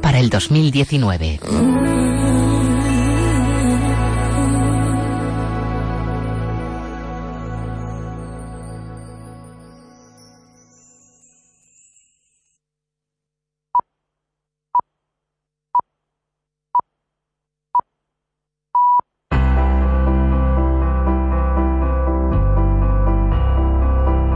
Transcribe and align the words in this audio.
Para 0.00 0.18
el 0.18 0.30
2019. 0.30 1.40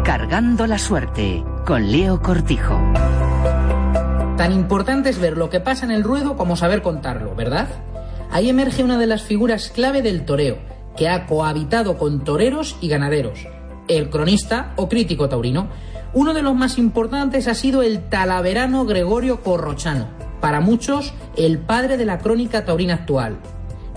Cargando 0.04 0.66
la 0.66 0.78
suerte 0.78 1.44
con 1.64 1.90
Leo 1.90 2.20
Cortijo. 2.20 2.78
Tan 4.44 4.52
importante 4.52 5.08
es 5.08 5.18
ver 5.18 5.38
lo 5.38 5.48
que 5.48 5.58
pasa 5.58 5.86
en 5.86 5.90
el 5.90 6.02
ruedo 6.02 6.36
como 6.36 6.54
saber 6.54 6.82
contarlo, 6.82 7.34
¿verdad? 7.34 7.66
Ahí 8.30 8.50
emerge 8.50 8.84
una 8.84 8.98
de 8.98 9.06
las 9.06 9.22
figuras 9.22 9.70
clave 9.70 10.02
del 10.02 10.26
toreo, 10.26 10.58
que 10.98 11.08
ha 11.08 11.24
cohabitado 11.24 11.96
con 11.96 12.24
toreros 12.24 12.76
y 12.82 12.88
ganaderos, 12.88 13.48
el 13.88 14.10
cronista 14.10 14.74
o 14.76 14.86
crítico 14.90 15.30
taurino. 15.30 15.68
Uno 16.12 16.34
de 16.34 16.42
los 16.42 16.54
más 16.54 16.76
importantes 16.76 17.48
ha 17.48 17.54
sido 17.54 17.82
el 17.82 18.10
talaverano 18.10 18.84
Gregorio 18.84 19.40
Corrochano, 19.40 20.08
para 20.42 20.60
muchos 20.60 21.14
el 21.38 21.56
padre 21.56 21.96
de 21.96 22.04
la 22.04 22.18
crónica 22.18 22.66
taurina 22.66 22.92
actual. 22.92 23.38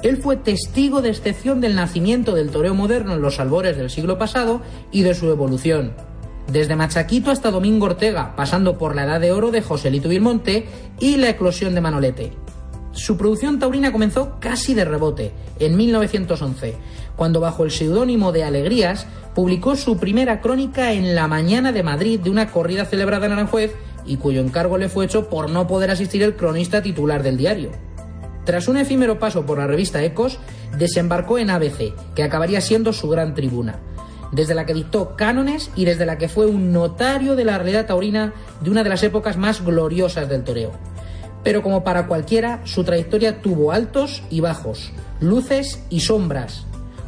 Él 0.01 0.15
fue 0.15 0.37
testigo 0.37 1.01
de 1.01 1.09
excepción 1.09 1.59
del 1.59 1.75
nacimiento 1.75 2.33
del 2.33 2.51
toreo 2.51 2.73
moderno 2.73 3.15
en 3.15 3.21
los 3.21 3.41
albores 3.41 3.75
del 3.75 3.89
siglo 3.89 4.17
pasado 4.17 4.61
y 4.93 5.01
de 5.01 5.13
su 5.13 5.29
evolución 5.29 6.06
desde 6.51 6.75
Machaquito 6.75 7.31
hasta 7.31 7.51
Domingo 7.51 7.85
Ortega, 7.85 8.35
pasando 8.35 8.77
por 8.77 8.95
la 8.95 9.03
edad 9.03 9.19
de 9.19 9.31
oro 9.31 9.51
de 9.51 9.61
Joselito 9.61 10.09
Vilmonte 10.09 10.65
y 10.99 11.17
la 11.17 11.29
eclosión 11.29 11.75
de 11.75 11.81
Manolete. 11.81 12.33
Su 12.93 13.17
producción 13.17 13.59
taurina 13.59 13.91
comenzó 13.91 14.39
casi 14.39 14.73
de 14.73 14.85
rebote, 14.85 15.31
en 15.59 15.77
1911, 15.77 16.75
cuando 17.15 17.39
bajo 17.39 17.63
el 17.63 17.71
seudónimo 17.71 18.31
de 18.31 18.43
Alegrías 18.43 19.05
publicó 19.35 19.75
su 19.75 19.97
primera 19.97 20.41
crónica 20.41 20.93
en 20.93 21.13
la 21.13 21.27
mañana 21.27 21.71
de 21.71 21.83
Madrid 21.83 22.19
de 22.19 22.31
una 22.31 22.51
corrida 22.51 22.85
celebrada 22.85 23.27
en 23.27 23.33
Aranjuez 23.33 23.75
y 24.05 24.17
cuyo 24.17 24.41
encargo 24.41 24.77
le 24.77 24.89
fue 24.89 25.05
hecho 25.05 25.29
por 25.29 25.49
no 25.49 25.67
poder 25.67 25.91
asistir 25.91 26.23
el 26.23 26.35
cronista 26.35 26.81
titular 26.81 27.21
del 27.21 27.37
diario. 27.37 27.71
Tras 28.45 28.67
un 28.67 28.77
efímero 28.77 29.19
paso 29.19 29.45
por 29.45 29.59
la 29.59 29.67
revista 29.67 30.03
Ecos, 30.03 30.39
desembarcó 30.77 31.37
en 31.37 31.49
ABC, 31.49 31.93
que 32.15 32.23
acabaría 32.23 32.61
siendo 32.61 32.93
su 32.93 33.09
gran 33.09 33.35
tribuna 33.35 33.79
desde 34.31 34.55
la 34.55 34.65
que 34.65 34.73
dictó 34.73 35.15
cánones 35.15 35.71
y 35.75 35.85
desde 35.85 36.05
la 36.05 36.17
que 36.17 36.29
fue 36.29 36.45
un 36.45 36.71
notario 36.71 37.35
de 37.35 37.45
la 37.45 37.57
realidad 37.57 37.85
taurina 37.85 38.33
de 38.61 38.69
una 38.69 38.83
de 38.83 38.89
las 38.89 39.03
épocas 39.03 39.37
más 39.37 39.63
gloriosas 39.63 40.29
del 40.29 40.43
toreo. 40.43 40.71
Pero 41.43 41.63
como 41.63 41.83
para 41.83 42.07
cualquiera, 42.07 42.61
su 42.65 42.83
trayectoria 42.83 43.41
tuvo 43.41 43.71
altos 43.71 44.23
y 44.29 44.41
bajos, 44.41 44.91
luces 45.19 45.83
y 45.89 46.01
sombras. 46.01 46.65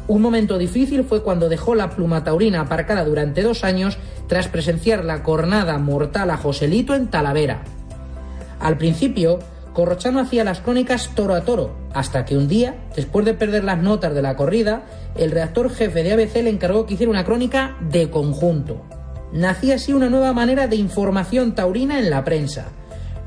Un 0.08 0.22
momento 0.22 0.58
difícil 0.58 1.04
fue 1.04 1.22
cuando 1.22 1.48
dejó 1.48 1.74
la 1.74 1.90
pluma 1.90 2.24
taurina 2.24 2.62
aparcada 2.62 3.04
durante 3.04 3.42
dos 3.42 3.64
años 3.64 3.98
tras 4.26 4.48
presenciar 4.48 5.04
la 5.04 5.22
cornada 5.22 5.78
mortal 5.78 6.30
a 6.30 6.36
Joselito 6.36 6.94
en 6.94 7.08
Talavera. 7.08 7.62
Al 8.60 8.76
principio, 8.76 9.38
Corrochano 9.72 10.20
hacía 10.20 10.42
las 10.42 10.60
crónicas 10.60 11.10
toro 11.14 11.34
a 11.34 11.42
toro, 11.42 11.76
hasta 11.94 12.24
que 12.24 12.36
un 12.36 12.48
día, 12.48 12.74
después 12.96 13.24
de 13.24 13.34
perder 13.34 13.62
las 13.62 13.78
notas 13.78 14.14
de 14.14 14.22
la 14.22 14.36
corrida, 14.36 14.82
el 15.16 15.30
redactor 15.30 15.70
jefe 15.70 16.02
de 16.02 16.12
ABC 16.12 16.42
le 16.42 16.50
encargó 16.50 16.86
que 16.86 16.94
hiciera 16.94 17.10
una 17.10 17.24
crónica 17.24 17.76
de 17.80 18.10
conjunto. 18.10 18.82
Nacía 19.32 19.76
así 19.76 19.92
una 19.92 20.10
nueva 20.10 20.32
manera 20.32 20.66
de 20.66 20.76
información 20.76 21.54
taurina 21.54 22.00
en 22.00 22.10
la 22.10 22.24
prensa. 22.24 22.66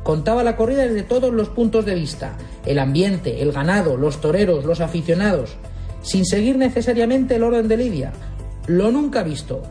Contaba 0.03 0.43
la 0.43 0.57
corrida 0.57 0.83
desde 0.83 1.03
todos 1.03 1.31
los 1.31 1.47
puntos 1.47 1.85
de 1.85 1.95
vista, 1.95 2.35
el 2.65 2.77
ambiente, 2.77 3.41
el 3.41 3.53
ganado, 3.53 3.95
los 3.95 4.19
toreros, 4.19 4.65
los 4.65 4.81
aficionados, 4.81 5.55
sin 6.01 6.25
seguir 6.25 6.57
necesariamente 6.57 7.35
el 7.35 7.43
orden 7.43 7.69
de 7.69 7.77
Lidia, 7.77 8.11
lo 8.67 8.91
nunca 8.91 9.23
visto. 9.23 9.61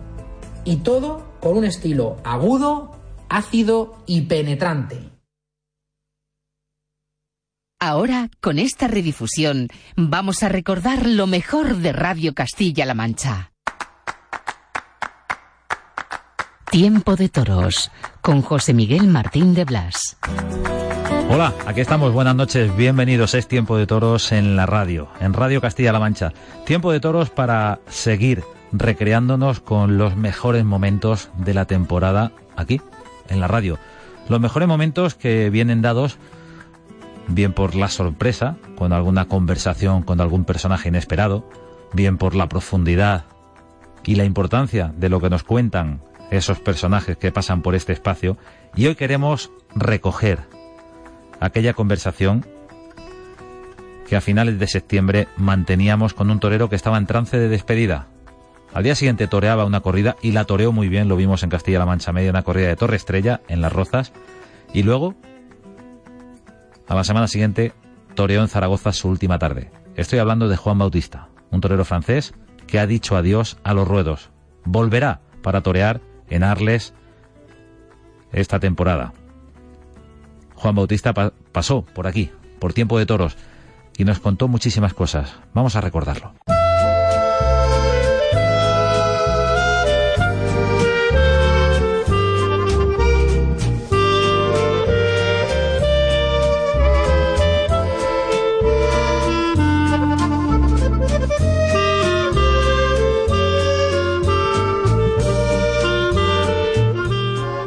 Y 0.64 0.76
todo 0.76 1.22
con 1.40 1.58
un 1.58 1.64
estilo 1.64 2.16
agudo, 2.24 2.92
ácido 3.28 3.96
y 4.06 4.22
penetrante. 4.22 5.11
Ahora, 7.84 8.28
con 8.40 8.60
esta 8.60 8.86
redifusión, 8.86 9.66
vamos 9.96 10.44
a 10.44 10.48
recordar 10.48 11.04
lo 11.04 11.26
mejor 11.26 11.78
de 11.78 11.92
Radio 11.92 12.32
Castilla-La 12.32 12.94
Mancha. 12.94 13.50
Tiempo 16.70 17.16
de 17.16 17.28
Toros, 17.28 17.90
con 18.20 18.40
José 18.40 18.72
Miguel 18.72 19.08
Martín 19.08 19.52
de 19.52 19.64
Blas. 19.64 20.16
Hola, 21.28 21.52
aquí 21.66 21.80
estamos, 21.80 22.12
buenas 22.12 22.36
noches, 22.36 22.72
bienvenidos, 22.76 23.34
es 23.34 23.48
Tiempo 23.48 23.76
de 23.76 23.88
Toros 23.88 24.30
en 24.30 24.54
la 24.54 24.66
radio, 24.66 25.08
en 25.18 25.32
Radio 25.32 25.60
Castilla-La 25.60 25.98
Mancha. 25.98 26.32
Tiempo 26.64 26.92
de 26.92 27.00
Toros 27.00 27.30
para 27.30 27.80
seguir 27.88 28.44
recreándonos 28.70 29.58
con 29.58 29.98
los 29.98 30.14
mejores 30.14 30.64
momentos 30.64 31.30
de 31.36 31.52
la 31.52 31.64
temporada 31.64 32.30
aquí, 32.54 32.80
en 33.28 33.40
la 33.40 33.48
radio. 33.48 33.76
Los 34.28 34.40
mejores 34.40 34.68
momentos 34.68 35.16
que 35.16 35.50
vienen 35.50 35.82
dados 35.82 36.16
bien 37.34 37.52
por 37.52 37.74
la 37.74 37.88
sorpresa, 37.88 38.56
con 38.76 38.92
alguna 38.92 39.26
conversación 39.26 40.02
con 40.02 40.20
algún 40.20 40.44
personaje 40.44 40.88
inesperado, 40.88 41.48
bien 41.92 42.18
por 42.18 42.34
la 42.34 42.48
profundidad 42.48 43.24
y 44.04 44.16
la 44.16 44.24
importancia 44.24 44.92
de 44.96 45.08
lo 45.08 45.20
que 45.20 45.30
nos 45.30 45.42
cuentan 45.42 46.00
esos 46.30 46.60
personajes 46.60 47.16
que 47.16 47.32
pasan 47.32 47.62
por 47.62 47.74
este 47.74 47.92
espacio, 47.92 48.38
y 48.74 48.86
hoy 48.86 48.94
queremos 48.94 49.50
recoger 49.74 50.40
aquella 51.40 51.74
conversación 51.74 52.46
que 54.08 54.16
a 54.16 54.20
finales 54.20 54.58
de 54.58 54.66
septiembre 54.66 55.28
manteníamos 55.36 56.14
con 56.14 56.30
un 56.30 56.40
torero 56.40 56.68
que 56.68 56.76
estaba 56.76 56.98
en 56.98 57.06
trance 57.06 57.38
de 57.38 57.48
despedida. 57.48 58.06
Al 58.72 58.82
día 58.82 58.94
siguiente 58.94 59.26
toreaba 59.26 59.66
una 59.66 59.80
corrida 59.80 60.16
y 60.22 60.32
la 60.32 60.44
toreó 60.44 60.72
muy 60.72 60.88
bien, 60.88 61.08
lo 61.08 61.16
vimos 61.16 61.42
en 61.42 61.50
Castilla-La 61.50 61.86
Mancha 61.86 62.12
Media, 62.12 62.30
una 62.30 62.42
corrida 62.42 62.68
de 62.68 62.76
Torre 62.76 62.96
Estrella 62.96 63.42
en 63.48 63.60
Las 63.60 63.72
Rozas, 63.72 64.12
y 64.72 64.82
luego 64.82 65.14
a 66.86 66.94
la 66.94 67.04
semana 67.04 67.28
siguiente 67.28 67.72
toreó 68.14 68.42
en 68.42 68.48
Zaragoza 68.48 68.92
su 68.92 69.08
última 69.08 69.38
tarde. 69.38 69.70
Estoy 69.96 70.18
hablando 70.18 70.48
de 70.48 70.56
Juan 70.56 70.78
Bautista, 70.78 71.28
un 71.50 71.60
torero 71.60 71.84
francés 71.84 72.34
que 72.66 72.78
ha 72.78 72.86
dicho 72.86 73.16
adiós 73.16 73.58
a 73.62 73.74
los 73.74 73.86
ruedos. 73.86 74.30
Volverá 74.64 75.20
para 75.42 75.60
torear 75.60 76.00
en 76.28 76.44
Arles 76.44 76.94
esta 78.32 78.60
temporada. 78.60 79.12
Juan 80.54 80.74
Bautista 80.74 81.12
pasó 81.52 81.82
por 81.82 82.06
aquí, 82.06 82.30
por 82.58 82.72
tiempo 82.72 82.98
de 82.98 83.06
toros, 83.06 83.36
y 83.96 84.04
nos 84.04 84.20
contó 84.20 84.48
muchísimas 84.48 84.94
cosas. 84.94 85.34
Vamos 85.52 85.76
a 85.76 85.80
recordarlo. 85.80 86.32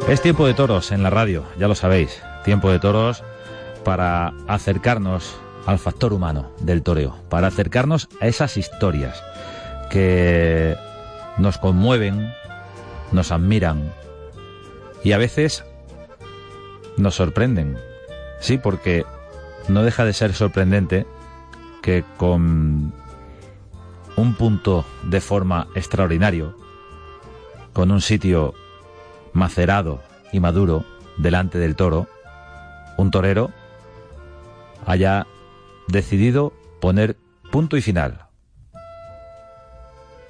Es 0.07 0.22
tiempo 0.22 0.46
de 0.46 0.54
toros 0.54 0.92
en 0.92 1.02
la 1.02 1.10
radio, 1.10 1.44
ya 1.57 1.68
lo 1.68 1.74
sabéis. 1.74 2.22
Tiempo 2.44 2.69
de 2.69 2.78
toros 2.78 3.24
para 3.84 4.34
acercarnos 4.48 5.36
al 5.66 5.80
factor 5.80 6.13
humano 6.13 6.52
del 6.60 6.84
toreo, 6.84 7.16
para 7.28 7.48
acercarnos 7.48 8.07
a 8.22 8.28
esas 8.28 8.56
historias 8.56 9.24
que 9.90 10.75
nos 11.40 11.57
conmueven, 11.57 12.31
nos 13.12 13.31
admiran 13.31 13.92
y 15.04 15.13
a 15.13 15.18
veces 15.18 15.66
nos 16.98 17.16
sorprenden. 17.16 17.75
Sí, 18.40 18.60
porque 18.60 19.06
no 19.69 19.81
deja 19.81 20.06
de 20.06 20.13
ser 20.13 20.34
sorprendente 20.34 21.07
que 21.81 22.04
con 22.18 22.94
un 24.16 24.36
punto 24.36 24.86
de 25.02 25.19
forma 25.19 25.68
extraordinario, 25.74 26.56
con 27.74 27.90
un 27.90 28.02
sitio 28.02 28.54
macerado 29.35 30.01
y 30.31 30.39
maduro 30.39 30.85
delante 31.17 31.59
del 31.59 31.75
toro, 31.75 32.07
un 32.97 33.11
torero 33.11 33.51
haya 34.85 35.27
decidido 35.87 36.53
poner 36.79 37.17
punto 37.51 37.77
y 37.77 37.81
final 37.81 38.25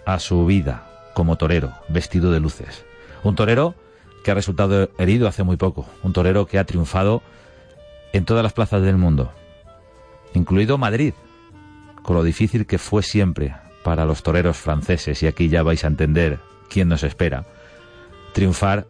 a 0.06 0.20
su 0.20 0.46
vida 0.46 0.84
como 1.14 1.38
torero, 1.38 1.72
vestido 1.88 2.32
de 2.32 2.40
luces. 2.40 2.84
Un 3.24 3.36
torero 3.36 3.76
que 4.24 4.32
ha 4.32 4.34
resultado 4.34 4.90
herido 4.98 5.28
hace 5.28 5.44
muy 5.44 5.56
poco, 5.56 5.86
un 6.04 6.12
torero 6.12 6.48
que 6.48 6.60
ha 6.60 6.66
triunfado 6.66 7.22
en 8.12 8.26
todas 8.26 8.44
las 8.44 8.54
plazas 8.54 8.82
del 8.82 8.98
mundo, 8.98 9.32
incluido 10.34 10.78
Madrid, 10.78 11.14
con 12.02 12.16
lo 12.16 12.24
difícil 12.24 12.66
que 12.66 12.80
fue 12.80 13.04
siempre 13.04 13.56
para 13.84 14.06
los 14.06 14.24
toreros 14.24 14.58
franceses, 14.58 15.22
y 15.22 15.28
aquí 15.28 15.48
ya 15.48 15.62
vais 15.64 15.84
a 15.84 15.88
entender 15.88 16.40
quién 16.70 16.88
nos 16.88 17.04
espera, 17.04 17.46
triunfar 18.34 18.88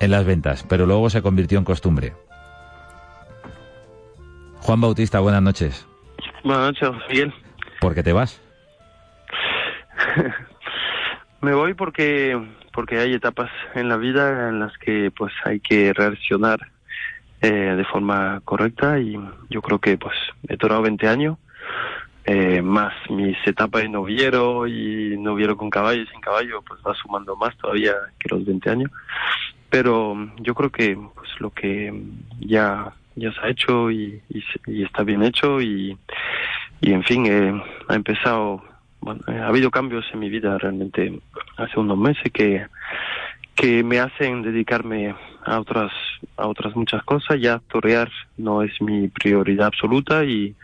en 0.00 0.10
las 0.10 0.24
ventas, 0.24 0.64
pero 0.68 0.86
luego 0.86 1.10
se 1.10 1.22
convirtió 1.22 1.58
en 1.58 1.64
costumbre. 1.64 2.14
Juan 4.60 4.80
Bautista, 4.80 5.20
buenas 5.20 5.42
noches. 5.42 5.86
Buenas 6.42 6.80
noches, 6.80 6.90
Miguel. 7.08 7.32
¿Por 7.80 7.94
qué 7.94 8.02
te 8.02 8.12
vas? 8.12 8.40
Me 11.40 11.54
voy 11.54 11.74
porque 11.74 12.38
porque 12.72 12.98
hay 12.98 13.14
etapas 13.14 13.50
en 13.74 13.88
la 13.88 13.96
vida 13.96 14.48
en 14.48 14.60
las 14.60 14.76
que 14.78 15.10
pues 15.10 15.32
hay 15.44 15.60
que 15.60 15.92
reaccionar 15.92 16.60
eh, 17.40 17.50
de 17.50 17.84
forma 17.84 18.40
correcta 18.44 18.98
y 18.98 19.18
yo 19.48 19.60
creo 19.62 19.78
que 19.80 19.98
pues 19.98 20.14
he 20.48 20.56
durado 20.56 20.82
20 20.82 21.08
años 21.08 21.38
eh, 22.26 22.62
más 22.62 22.92
mis 23.08 23.36
etapas 23.46 23.82
de 23.82 23.88
noviero 23.88 24.66
y 24.66 25.16
noviero 25.18 25.56
con 25.56 25.70
caballo 25.70 26.02
y 26.02 26.06
sin 26.06 26.20
caballo 26.20 26.62
pues 26.62 26.80
va 26.86 26.94
sumando 26.94 27.34
más 27.34 27.56
todavía 27.56 27.94
que 28.18 28.28
los 28.28 28.44
20 28.44 28.70
años 28.70 28.90
pero 29.70 30.16
yo 30.38 30.54
creo 30.54 30.70
que 30.70 30.98
pues 31.14 31.30
lo 31.38 31.50
que 31.50 31.92
ya 32.40 32.92
ya 33.16 33.32
se 33.32 33.40
ha 33.40 33.48
hecho 33.48 33.90
y, 33.90 34.22
y, 34.66 34.82
está 34.82 35.02
bien 35.02 35.22
hecho 35.22 35.60
y, 35.60 35.96
y 36.80 36.92
en 36.92 37.02
fin 37.04 37.26
eh, 37.26 37.62
ha 37.88 37.94
empezado 37.94 38.62
bueno, 39.00 39.20
ha 39.26 39.46
habido 39.46 39.70
cambios 39.70 40.04
en 40.12 40.20
mi 40.20 40.28
vida 40.28 40.58
realmente 40.58 41.20
hace 41.56 41.80
unos 41.80 41.98
meses 41.98 42.32
que, 42.32 42.66
que 43.54 43.82
me 43.82 43.98
hacen 43.98 44.42
dedicarme 44.42 45.14
a 45.44 45.58
otras, 45.58 45.90
a 46.36 46.46
otras 46.46 46.76
muchas 46.76 47.02
cosas. 47.04 47.40
Ya 47.40 47.60
torear 47.70 48.10
no 48.36 48.62
es 48.62 48.72
mi 48.80 49.08
prioridad 49.08 49.68
absoluta 49.68 50.24
y, 50.24 50.54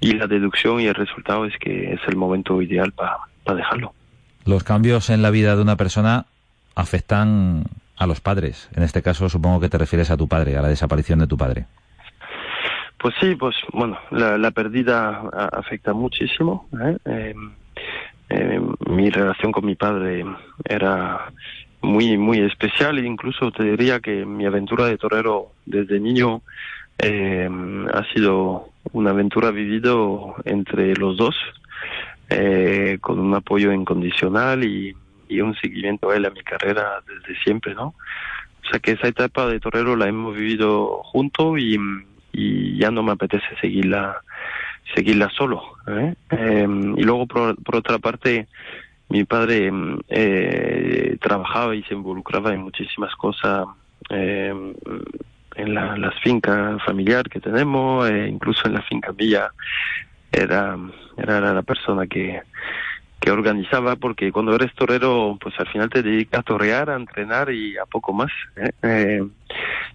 y 0.00 0.12
la 0.12 0.26
deducción 0.26 0.80
y 0.80 0.86
el 0.86 0.94
resultado 0.94 1.46
es 1.46 1.56
que 1.58 1.94
es 1.94 2.00
el 2.06 2.16
momento 2.16 2.62
ideal 2.62 2.92
para 2.92 3.56
dejarlo. 3.56 3.92
Los 4.44 4.62
cambios 4.62 5.10
en 5.10 5.22
la 5.22 5.30
vida 5.30 5.56
de 5.56 5.62
una 5.62 5.76
persona 5.76 6.26
afectan 6.74 7.64
a 7.96 8.06
los 8.06 8.20
padres. 8.20 8.68
En 8.74 8.82
este 8.82 9.02
caso 9.02 9.28
supongo 9.28 9.60
que 9.60 9.68
te 9.68 9.78
refieres 9.78 10.10
a 10.10 10.16
tu 10.16 10.28
padre, 10.28 10.56
a 10.56 10.62
la 10.62 10.68
desaparición 10.68 11.18
de 11.20 11.26
tu 11.26 11.36
padre. 11.36 11.66
Pues 12.98 13.14
sí, 13.20 13.34
pues 13.34 13.54
bueno, 13.72 13.98
la, 14.10 14.38
la 14.38 14.50
pérdida 14.50 15.28
afecta 15.52 15.92
muchísimo. 15.92 16.66
¿eh? 16.80 16.96
Eh, 17.04 17.34
eh, 18.30 18.60
mi 18.88 19.10
relación 19.10 19.52
con 19.52 19.66
mi 19.66 19.74
padre 19.74 20.24
era 20.64 21.30
muy 21.82 22.16
muy 22.16 22.40
especial 22.40 22.98
e 22.98 23.06
incluso 23.06 23.52
te 23.52 23.62
diría 23.62 24.00
que 24.00 24.24
mi 24.24 24.46
aventura 24.46 24.86
de 24.86 24.96
torero 24.96 25.50
desde 25.66 26.00
niño 26.00 26.40
eh, 26.98 27.48
ha 27.92 28.04
sido 28.14 28.70
una 28.92 29.10
aventura 29.10 29.50
vivido 29.50 30.36
entre 30.44 30.94
los 30.94 31.16
dos 31.16 31.36
eh, 32.30 32.98
con 33.00 33.18
un 33.18 33.34
apoyo 33.34 33.72
incondicional 33.72 34.64
y, 34.64 34.96
y 35.28 35.40
un 35.40 35.54
seguimiento 35.56 36.10
a 36.10 36.16
él 36.16 36.26
a 36.26 36.30
mi 36.30 36.42
carrera 36.42 37.02
desde 37.06 37.40
siempre 37.42 37.74
no 37.74 37.94
o 38.64 38.70
sea 38.70 38.78
que 38.78 38.92
esa 38.92 39.08
etapa 39.08 39.46
de 39.46 39.60
torero 39.60 39.96
la 39.96 40.08
hemos 40.08 40.36
vivido 40.36 41.02
juntos 41.02 41.58
y, 41.58 41.76
y 42.32 42.78
ya 42.78 42.90
no 42.90 43.02
me 43.02 43.12
apetece 43.12 43.46
seguirla 43.60 44.22
seguirla 44.92 45.30
solo. 45.30 45.62
¿eh? 45.86 46.14
Em, 46.30 46.98
y 46.98 47.02
luego, 47.02 47.26
por, 47.26 47.56
otra 47.72 47.98
parte, 47.98 48.46
mi 49.08 49.24
padre 49.24 49.66
em, 49.66 49.98
eh, 50.08 51.16
trabajaba 51.20 51.74
y 51.74 51.82
se 51.84 51.94
involucraba 51.94 52.52
en 52.52 52.60
muchísimas 52.60 53.14
cosas 53.16 53.66
em, 54.10 54.74
en 55.56 55.74
la, 55.74 55.96
las 55.96 56.14
fincas 56.20 56.82
familiar 56.84 57.28
que 57.28 57.40
tenemos, 57.40 58.08
eh, 58.10 58.28
incluso 58.28 58.66
en 58.66 58.74
la 58.74 58.82
finca 58.82 59.12
mía 59.12 59.50
era, 60.32 60.76
era 61.16 61.54
la 61.54 61.62
persona 61.62 62.06
que, 62.06 62.42
que 63.24 63.30
organizaba, 63.30 63.96
porque 63.96 64.30
cuando 64.30 64.54
eres 64.54 64.74
torero, 64.74 65.38
pues 65.40 65.54
al 65.58 65.66
final 65.68 65.88
te 65.88 66.02
dedicas 66.02 66.40
a 66.40 66.42
torear, 66.42 66.90
a 66.90 66.96
entrenar 66.96 67.50
y 67.50 67.74
a 67.78 67.86
poco 67.86 68.12
más. 68.12 68.30
¿eh? 68.54 68.70
Eh, 68.82 69.26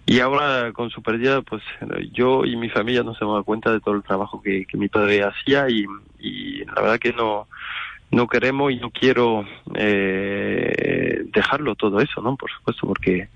y 0.04 0.18
ahora 0.18 0.72
con 0.72 0.90
su 0.90 1.00
pérdida, 1.00 1.40
pues 1.42 1.62
yo 2.12 2.44
y 2.44 2.56
mi 2.56 2.68
familia 2.70 3.04
nos 3.04 3.22
hemos 3.22 3.34
dado 3.34 3.44
cuenta 3.44 3.70
de 3.70 3.78
todo 3.78 3.94
el 3.94 4.02
trabajo 4.02 4.42
que, 4.42 4.66
mi 4.72 4.88
padre 4.88 5.22
hacía 5.22 5.68
y, 5.68 5.84
la 6.64 6.82
verdad 6.82 6.98
que 6.98 7.12
no 7.12 7.46
no 8.10 8.26
queremos 8.26 8.72
y 8.72 8.76
no 8.78 8.90
quiero 8.90 9.44
eh, 9.76 11.22
dejarlo 11.32 11.76
todo 11.76 12.00
eso, 12.00 12.20
¿no? 12.20 12.34
Por 12.34 12.50
supuesto, 12.50 12.84
porque 12.88 13.28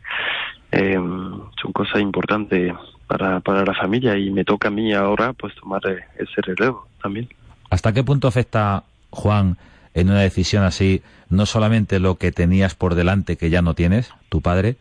eh, 0.73 0.95
son 0.97 1.73
cosas 1.73 2.01
importantes 2.01 2.75
para, 3.07 3.39
para 3.39 3.65
la 3.65 3.75
familia 3.75 4.19
y 4.19 4.31
me 4.33 4.45
toca 4.45 4.67
a 4.67 4.73
mí 4.73 4.93
ahora 4.93 5.33
pues 5.35 5.55
tomar 5.55 5.83
ese 6.19 6.41
relevo 6.43 6.89
también. 7.01 7.29
¿Hasta 7.71 7.93
qué 7.93 8.03
punto 8.03 8.27
afecta, 8.27 8.83
Juan, 9.11 9.57
en 9.95 10.11
una 10.11 10.21
decisión 10.21 10.65
así, 10.65 11.03
no 11.31 11.47
solamente 11.47 12.01
lo 12.01 12.17
que 12.17 12.33
tenías 12.33 12.75
por 12.75 12.95
delante 12.95 13.37
que 13.37 13.49
ya 13.49 13.63
no 13.63 13.75
tienes, 13.75 14.13
tu 14.29 14.43
padre, 14.43 14.77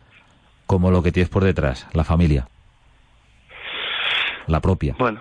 como 0.66 0.90
lo 0.90 1.02
que 1.02 1.12
tienes 1.12 1.30
por 1.30 1.44
detrás, 1.44 1.88
la 1.92 2.04
familia, 2.04 2.48
la 4.46 4.60
propia. 4.60 4.96
Bueno, 4.98 5.20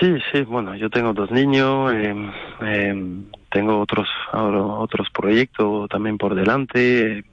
sí, 0.00 0.14
sí, 0.32 0.42
bueno, 0.42 0.74
yo 0.74 0.88
tengo 0.88 1.12
dos 1.12 1.30
niños, 1.30 1.92
eh, 1.94 3.22
tengo 3.50 3.80
otros 3.80 4.08
otros 4.32 5.08
proyectos 5.10 5.88
también 5.90 6.16
por 6.16 6.34
delante, 6.34 7.24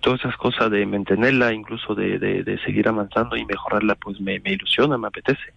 todas 0.00 0.20
esas 0.20 0.36
cosas 0.36 0.70
de 0.70 0.86
mantenerla, 0.86 1.52
incluso 1.52 1.96
de, 1.96 2.18
de, 2.18 2.58
seguir 2.64 2.88
avanzando 2.88 3.36
y 3.36 3.44
mejorarla, 3.44 3.96
pues 3.96 4.20
me 4.20 4.40
ilusiona, 4.44 4.96
me 4.96 5.08
apetece. 5.08 5.52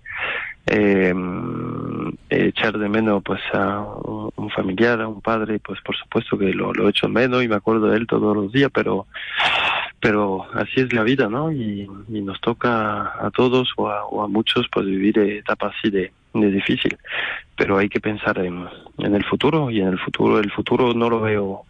Eh, 0.68 1.14
echar 2.30 2.78
de 2.78 2.88
menos 2.88 3.24
pues 3.24 3.42
a 3.54 3.80
un, 3.82 4.50
familiar, 4.52 5.02
a 5.02 5.08
un 5.08 5.22
padre, 5.22 5.60
pues 5.60 5.82
por 5.82 5.96
supuesto 5.96 6.38
que 6.38 6.54
lo, 6.54 6.74
lo 6.74 6.88
echo 6.88 7.10
menos 7.10 7.44
y 7.44 7.48
me 7.48 7.56
acuerdo 7.56 7.88
de 7.88 7.98
él 7.98 8.08
todos 8.08 8.36
los 8.36 8.52
días, 8.52 8.70
pero 8.74 9.08
pero 10.00 10.48
así 10.54 10.82
es 10.82 10.92
la 10.94 11.04
vida, 11.04 11.30
¿no? 11.30 11.52
Y, 11.52 11.88
nos 12.10 12.42
toca 12.42 13.14
a 13.24 13.32
todos 13.32 13.72
o 13.78 14.22
a, 14.24 14.28
muchos 14.28 14.68
pues 14.72 14.86
vivir 14.86 15.18
etapas 15.20 15.74
así 15.78 15.90
de, 15.92 16.12
de, 16.34 16.52
difícil, 16.52 16.98
pero 17.56 17.78
hay 17.78 17.90
que 17.90 18.00
pensar 18.00 18.40
en, 18.40 18.68
en 18.98 19.16
el 19.16 19.24
futuro 19.26 19.70
y 19.70 19.82
en 19.82 19.90
el 19.90 20.00
futuro, 20.00 20.40
el 20.40 20.52
futuro 20.52 20.94
no 20.94 21.10
lo 21.10 21.22
veo 21.22 21.66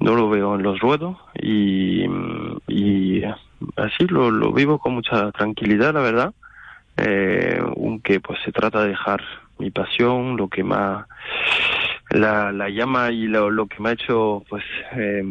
no 0.00 0.14
lo 0.14 0.30
veo 0.30 0.54
en 0.54 0.62
los 0.62 0.80
ruedos 0.80 1.16
y, 1.34 2.06
y 2.68 3.22
así 3.76 4.06
lo, 4.08 4.30
lo 4.30 4.52
vivo 4.52 4.78
con 4.78 4.94
mucha 4.94 5.30
tranquilidad, 5.32 5.92
la 5.92 6.00
verdad, 6.00 6.34
eh, 7.00 7.58
aunque 7.60 8.20
pues 8.20 8.38
se 8.44 8.52
trata 8.52 8.82
de 8.82 8.90
dejar 8.90 9.22
mi 9.58 9.70
pasión, 9.70 10.36
lo 10.36 10.48
que 10.48 10.64
más 10.64 11.06
la, 12.10 12.52
la 12.52 12.68
llama 12.68 13.10
y 13.10 13.26
lo, 13.26 13.50
lo 13.50 13.66
que 13.66 13.80
me 13.80 13.90
ha 13.90 13.92
hecho 13.92 14.42
pues 14.48 14.64
eh, 14.96 15.24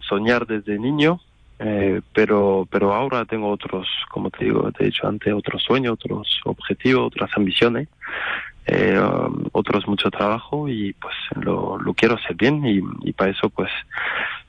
soñar 0.00 0.46
desde 0.46 0.78
niño. 0.78 1.20
Eh, 1.60 2.02
pero 2.12 2.68
pero 2.70 2.94
ahora 2.94 3.24
tengo 3.24 3.50
otros 3.50 3.88
como 4.12 4.30
te 4.30 4.44
digo 4.44 4.70
te 4.70 4.84
he 4.84 4.86
dicho 4.86 5.08
antes 5.08 5.34
otros 5.34 5.60
sueños 5.60 5.94
otros 5.94 6.40
objetivos 6.44 7.08
otras 7.08 7.30
ambiciones 7.34 7.88
eh, 8.68 8.96
um, 8.96 9.44
otros 9.50 9.88
mucho 9.88 10.08
trabajo 10.08 10.68
y 10.68 10.92
pues 10.92 11.14
lo, 11.34 11.78
lo 11.78 11.94
quiero 11.94 12.14
hacer 12.14 12.36
bien 12.36 12.64
y, 12.64 12.80
y, 13.08 13.12
para 13.12 13.30
eso 13.30 13.48
pues 13.48 13.70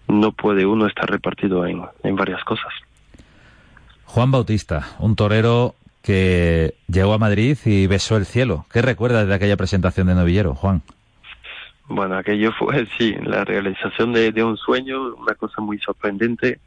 no 0.08 0.34
puede 0.34 0.66
uno 0.66 0.86
estar 0.86 1.10
repartido 1.10 1.66
en, 1.66 1.82
en 2.04 2.16
varias 2.16 2.44
cosas. 2.44 2.72
Juan 4.06 4.30
Bautista 4.30 4.90
un 5.00 5.16
torero 5.16 5.76
que 6.02 6.76
llegó 6.88 7.14
a 7.14 7.18
Madrid 7.18 7.58
y 7.66 7.88
besó 7.88 8.18
el 8.18 8.26
cielo 8.26 8.66
¿qué 8.72 8.82
recuerdas 8.82 9.28
de 9.28 9.34
aquella 9.34 9.58
presentación 9.58 10.08
de 10.08 10.16
Novillero 10.16 10.56
Juan? 10.56 10.82
Bueno, 11.90 12.18
aquello 12.18 12.52
fue, 12.54 12.86
sí, 12.98 13.16
la 13.24 13.44
realización 13.44 14.14
de, 14.14 14.32
de 14.32 14.44
un 14.44 14.58
sueño, 14.58 15.16
una 15.16 15.36
cosa 15.36 15.62
muy 15.62 15.80
sorprendente. 15.80 16.60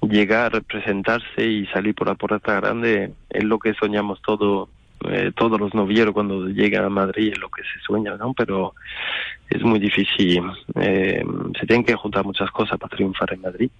Llegar, 0.00 0.62
presentarse 0.62 1.44
y 1.44 1.66
salir 1.66 1.94
por 1.94 2.06
la 2.06 2.14
puerta 2.14 2.54
grande 2.54 3.12
es 3.28 3.44
lo 3.44 3.58
que 3.58 3.74
soñamos 3.74 4.22
todo, 4.22 4.68
eh, 5.10 5.32
todos 5.36 5.60
los 5.60 5.74
novieros 5.74 6.14
cuando 6.14 6.46
llegan 6.46 6.84
a 6.84 6.88
Madrid, 6.88 7.32
es 7.32 7.38
lo 7.38 7.48
que 7.50 7.62
se 7.62 7.80
sueña, 7.84 8.16
¿no? 8.16 8.32
Pero 8.32 8.74
es 9.50 9.62
muy 9.62 9.80
difícil. 9.80 10.44
Eh, 10.76 11.22
se 11.58 11.66
tienen 11.66 11.84
que 11.84 11.96
juntar 11.96 12.24
muchas 12.24 12.50
cosas 12.52 12.78
para 12.78 12.96
triunfar 12.96 13.34
en 13.34 13.40
Madrid. 13.40 13.70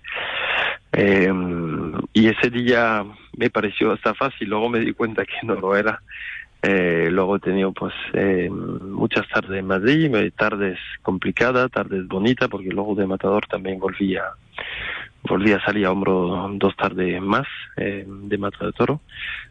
Eh, 0.93 1.33
y 2.13 2.29
ese 2.29 2.51
día 2.51 3.05
me 3.39 3.51
pareció 3.51 3.93
hasta 3.93 4.15
fácil, 4.15 4.49
luego 4.49 4.69
me 4.69 4.81
di 4.81 4.93
cuenta 4.93 5.25
que 5.25 5.39
no 5.45 5.55
lo 5.55 5.77
era. 5.77 6.03
Eh, 6.61 7.09
luego 7.11 7.37
he 7.37 7.41
tenido 7.41 7.73
pues 7.73 7.95
eh, 8.15 8.51
muchas 8.51 9.29
tardes 9.29 9.61
en 9.61 9.67
Madrid, 9.67 10.11
tardes 10.37 10.77
complicadas, 11.03 11.71
tardes 11.71 12.07
bonitas, 12.09 12.49
porque 12.49 12.71
luego 12.71 12.97
de 12.97 13.07
Matador 13.07 13.47
también 13.47 13.79
volví 13.79 14.17
a, 14.17 14.25
volví 15.23 15.53
a 15.53 15.61
salir 15.61 15.87
a 15.87 15.93
hombro 15.93 16.51
dos 16.55 16.77
tardes 16.77 17.23
más 17.23 17.47
eh, 17.77 18.05
de 18.09 18.39
Mata 18.39 18.67
de 18.67 18.73
Toro 18.73 19.01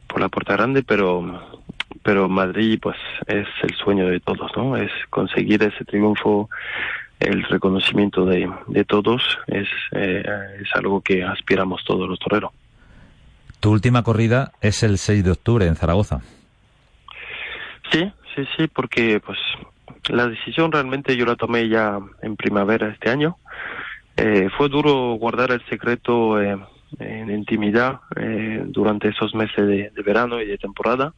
por 0.06 0.20
la 0.20 0.28
Puerta 0.28 0.54
Grande, 0.54 0.84
pero 0.84 1.58
pero 2.04 2.28
Madrid 2.30 2.80
pues 2.82 2.98
es 3.26 3.48
el 3.64 3.76
sueño 3.76 4.08
de 4.08 4.20
todos, 4.20 4.52
¿no? 4.56 4.76
Es 4.76 4.92
conseguir 5.10 5.64
ese 5.64 5.84
triunfo, 5.86 6.50
el 7.20 7.44
reconocimiento 7.44 8.26
de, 8.26 8.50
de 8.68 8.86
todos, 8.86 9.22
es, 9.48 9.68
eh, 9.92 10.24
es 10.62 10.70
algo 10.76 11.02
que 11.02 11.24
aspiramos 11.24 11.84
todos 11.86 12.08
los 12.08 12.20
toreros. 12.20 12.52
Tu 13.60 13.72
última 13.72 14.04
corrida 14.04 14.52
es 14.62 14.84
el 14.84 14.98
6 14.98 15.24
de 15.24 15.32
octubre 15.32 15.66
en 15.66 15.76
Zaragoza. 15.76 16.22
Sí, 17.92 18.12
sí, 18.36 18.44
sí, 18.56 18.68
porque 18.68 19.20
pues 19.20 19.38
la 20.10 20.28
decisión 20.28 20.72
realmente 20.72 21.16
yo 21.16 21.26
la 21.26 21.36
tomé 21.36 21.68
ya 21.68 22.00
en 22.22 22.36
primavera 22.36 22.90
este 22.90 23.10
año. 23.10 23.38
Eh, 24.16 24.50
fue 24.58 24.70
duro 24.70 25.14
guardar 25.14 25.52
el 25.52 25.64
secreto 25.66 26.42
eh, 26.42 26.58
en 27.00 27.30
intimidad 27.30 28.00
eh, 28.16 28.64
durante 28.66 29.10
esos 29.10 29.34
meses 29.36 29.68
de, 29.68 30.04
verano 30.04 30.42
y 30.42 30.46
de 30.46 30.58
temporada. 30.58 31.14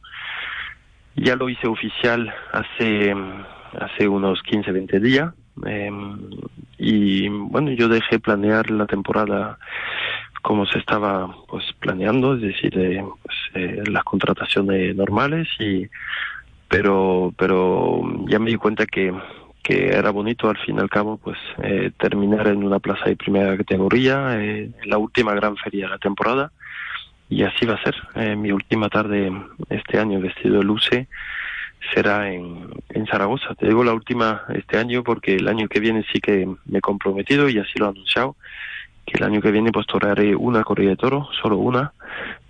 Ya 1.16 1.36
lo 1.36 1.48
hice 1.48 1.66
oficial 1.66 2.32
hace, 2.52 3.14
hace 3.78 4.08
unos 4.08 4.42
15, 4.42 4.72
20 4.72 5.00
días. 5.00 5.34
y 6.78 7.28
bueno, 7.28 7.70
yo 7.72 7.88
dejé 7.88 8.18
planear 8.18 8.70
la 8.70 8.86
temporada 8.86 9.58
como 10.42 10.66
se 10.66 10.78
estaba 10.78 11.34
pues 11.48 11.64
planeando, 11.78 12.34
es 12.34 12.42
decir, 12.42 12.72
pues, 13.22 13.88
las 13.88 14.04
contrataciones 14.04 14.94
normales 14.96 15.48
y 15.58 15.88
pero 16.68 17.34
pero 17.36 18.00
ya 18.26 18.38
me 18.38 18.50
di 18.50 18.56
cuenta 18.56 18.86
que 18.86 19.12
que 19.62 19.88
era 19.88 20.10
bonito 20.10 20.48
al 20.48 20.56
fin 20.58 20.76
y 20.76 20.80
al 20.80 20.88
cabo 20.88 21.18
pues 21.18 21.38
eh, 21.62 21.90
terminar 21.98 22.46
en 22.48 22.64
una 22.64 22.78
plaza 22.78 23.04
de 23.06 23.16
primera 23.16 23.56
categoría 23.56 24.40
eh, 24.40 24.70
la 24.84 24.98
última 24.98 25.34
gran 25.34 25.56
feria 25.56 25.86
de 25.86 25.90
la 25.90 25.98
temporada 25.98 26.52
y 27.28 27.42
así 27.44 27.64
va 27.66 27.74
a 27.74 27.82
ser. 27.82 27.94
Eh, 28.16 28.36
mi 28.36 28.50
última 28.50 28.88
tarde 28.88 29.30
este 29.68 29.98
año 29.98 30.20
vestido 30.20 30.58
de 30.58 30.64
luce 30.64 31.08
será 31.94 32.32
en, 32.32 32.68
en 32.88 33.06
Zaragoza. 33.06 33.54
Te 33.54 33.66
digo 33.66 33.84
la 33.84 33.94
última 33.94 34.44
este 34.54 34.78
año 34.78 35.02
porque 35.04 35.36
el 35.36 35.48
año 35.48 35.68
que 35.68 35.80
viene 35.80 36.04
sí 36.12 36.20
que 36.20 36.46
me 36.66 36.78
he 36.78 36.80
comprometido 36.82 37.48
y 37.48 37.58
así 37.58 37.78
lo 37.78 37.86
he 37.86 37.90
anunciado 37.90 38.36
que 39.10 39.18
el 39.18 39.24
año 39.24 39.40
que 39.40 39.50
viene 39.50 39.72
pues 39.72 39.86
toraré 39.86 40.36
una 40.36 40.62
corrida 40.62 40.90
de 40.90 40.96
toro 40.96 41.28
solo 41.42 41.56
una 41.56 41.92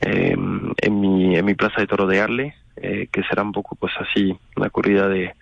eh, 0.00 0.36
en 0.76 1.00
mi 1.00 1.36
en 1.36 1.44
mi 1.44 1.54
plaza 1.54 1.80
de 1.80 1.86
toro 1.86 2.06
de 2.06 2.20
Arle 2.20 2.54
eh, 2.76 3.08
que 3.10 3.22
será 3.22 3.42
un 3.42 3.52
poco 3.52 3.76
pues 3.76 3.92
así 3.98 4.36
una 4.56 4.70
corrida 4.70 5.08
de, 5.08 5.34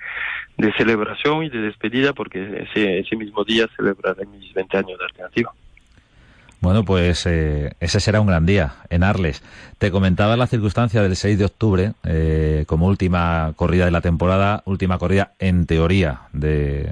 de 0.57 0.73
celebración 0.75 1.45
y 1.45 1.49
de 1.49 1.61
despedida 1.61 2.13
porque 2.13 2.67
ese, 2.69 3.01
ese 3.01 3.17
mismo 3.17 3.45
día 3.45 3.67
celebraré 3.77 4.27
mis 4.27 4.53
20 4.55 4.77
años 4.77 4.99
de 4.99 5.05
alternativa. 5.05 5.53
Bueno, 6.61 6.85
pues 6.85 7.25
eh, 7.27 7.75
ese 7.79 8.01
será 8.01 8.21
un 8.21 8.27
gran 8.27 8.45
día 8.45 8.75
en 8.91 9.05
Arles. 9.05 9.45
Te 9.79 9.93
comentaba 9.93 10.37
la 10.37 10.49
circunstancia 10.49 11.01
del 11.03 11.15
6 11.15 11.39
de 11.39 11.45
octubre 11.45 11.93
eh, 12.05 12.65
como 12.67 12.89
última 12.89 13.53
corrida 13.55 13.85
de 13.85 13.93
la 13.93 14.01
temporada, 14.01 14.63
última 14.65 14.99
corrida 14.99 15.35
en 15.39 15.67
teoría 15.67 16.23
de 16.33 16.91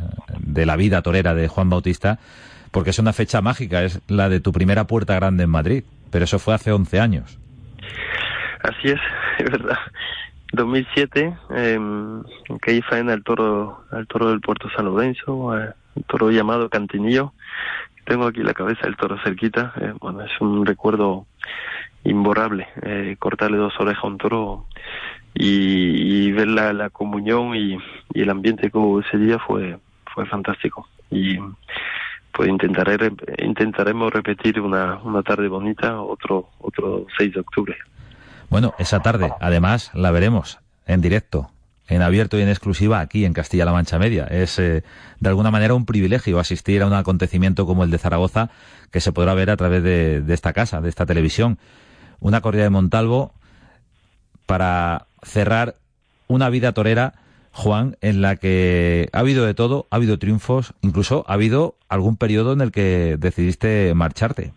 la 0.55 0.77
vida 0.77 1.03
torera 1.03 1.35
de 1.35 1.49
Juan 1.49 1.69
Bautista, 1.69 2.21
porque 2.71 2.91
es 2.91 2.99
una 2.99 3.13
fecha 3.13 3.41
mágica, 3.41 3.83
es 3.83 4.01
la 4.09 4.29
de 4.29 4.41
tu 4.41 4.53
primera 4.53 4.87
puerta 4.87 5.15
grande 5.15 5.45
en 5.45 5.51
Madrid, 5.51 5.85
pero 6.11 6.25
eso 6.25 6.39
fue 6.39 6.55
hace 6.55 6.73
11 6.73 7.01
años. 7.01 7.39
Así 8.63 8.89
es, 8.89 9.01
es 9.39 9.51
verdad. 9.51 9.79
2007, 10.53 11.37
eh, 11.51 11.79
que 12.63 12.71
ahí 12.71 12.83
faena 12.83 13.13
el 13.13 13.25
toro, 13.25 13.85
al 13.91 14.07
toro 14.07 14.31
del 14.31 14.41
Puerto 14.41 14.69
San 14.71 14.87
Lorenzo, 14.87 15.59
eh, 15.59 15.73
toro 16.07 16.31
llamado 16.31 16.69
Cantinillo. 16.69 17.33
Tengo 18.05 18.27
aquí 18.27 18.43
la 18.43 18.55
cabeza 18.55 18.83
del 18.85 18.97
toro 18.97 19.19
cerquita. 19.23 19.73
Eh, 19.81 19.93
bueno, 20.01 20.23
es 20.23 20.31
un 20.41 20.65
recuerdo 20.65 21.27
imborrable. 22.05 22.69
Eh, 22.83 23.17
cortarle 23.19 23.57
dos 23.57 23.75
orejas 23.79 24.05
a 24.05 24.07
un 24.07 24.19
toro 24.19 24.67
y, 25.35 26.31
ver 26.33 26.49
la, 26.49 26.73
la 26.73 26.91
comunión 26.91 27.55
y, 27.55 27.77
y, 28.15 28.23
el 28.23 28.31
ambiente 28.31 28.71
que 28.71 28.79
hubo 28.79 29.01
ese 29.01 29.19
día 29.19 29.39
fue, 29.39 29.79
fue 30.15 30.25
fantástico. 30.27 30.89
Y 31.11 31.39
pues 32.37 32.51
intentaré, 32.51 33.11
intentaremos 33.39 34.13
repetir 34.13 34.61
una, 34.61 34.99
una 35.03 35.23
tarde 35.23 35.49
bonita 35.49 36.03
otro, 36.03 36.51
otro 36.59 37.07
6 37.17 37.33
de 37.33 37.41
octubre. 37.41 37.75
Bueno, 38.51 38.75
esa 38.79 39.01
tarde, 39.01 39.33
además, 39.41 39.91
la 39.95 40.11
veremos 40.11 40.59
en 40.87 41.01
directo, 41.01 41.49
en 41.89 42.03
abierto 42.03 42.39
y 42.39 42.43
en 42.43 42.51
exclusiva 42.51 43.01
aquí 43.01 43.25
en 43.25 43.33
Castilla-La 43.33 43.73
Mancha 43.73 43.99
Media. 43.99 44.25
Es, 44.25 44.59
eh, 44.59 44.85
de 45.19 45.29
alguna 45.31 45.51
manera, 45.51 45.73
un 45.73 45.87
privilegio 45.87 46.39
asistir 46.39 46.83
a 46.83 46.87
un 46.87 46.93
acontecimiento 46.93 47.65
como 47.65 47.85
el 47.85 47.91
de 47.91 47.97
Zaragoza, 47.97 48.51
que 48.93 49.01
se 49.01 49.13
podrá 49.13 49.33
ver 49.33 49.49
a 49.49 49.57
través 49.57 49.83
de, 49.83 50.23
esta 50.29 50.53
casa, 50.53 50.83
de 50.83 50.91
esta 50.91 51.07
televisión. 51.07 51.59
Una 52.21 52.43
corrida 52.43 52.65
de 52.65 52.71
Montalvo 52.71 53.33
para 54.45 55.07
cerrar 55.23 55.77
una 56.29 56.51
vida 56.51 56.73
torera, 56.73 57.15
Juan, 57.57 57.97
en 58.03 58.21
la 58.21 58.37
que 58.37 59.09
ha 59.15 59.21
habido 59.21 59.47
de 59.47 59.55
todo, 59.55 59.87
ha 59.91 59.97
habido 59.97 60.19
triunfos, 60.19 60.75
incluso 60.83 61.25
ha 61.27 61.33
habido 61.33 61.75
algún 61.89 62.19
periodo 62.19 62.53
en 62.53 62.61
el 62.61 62.71
que 62.71 63.17
decidiste 63.19 63.95
marcharte. 63.95 64.53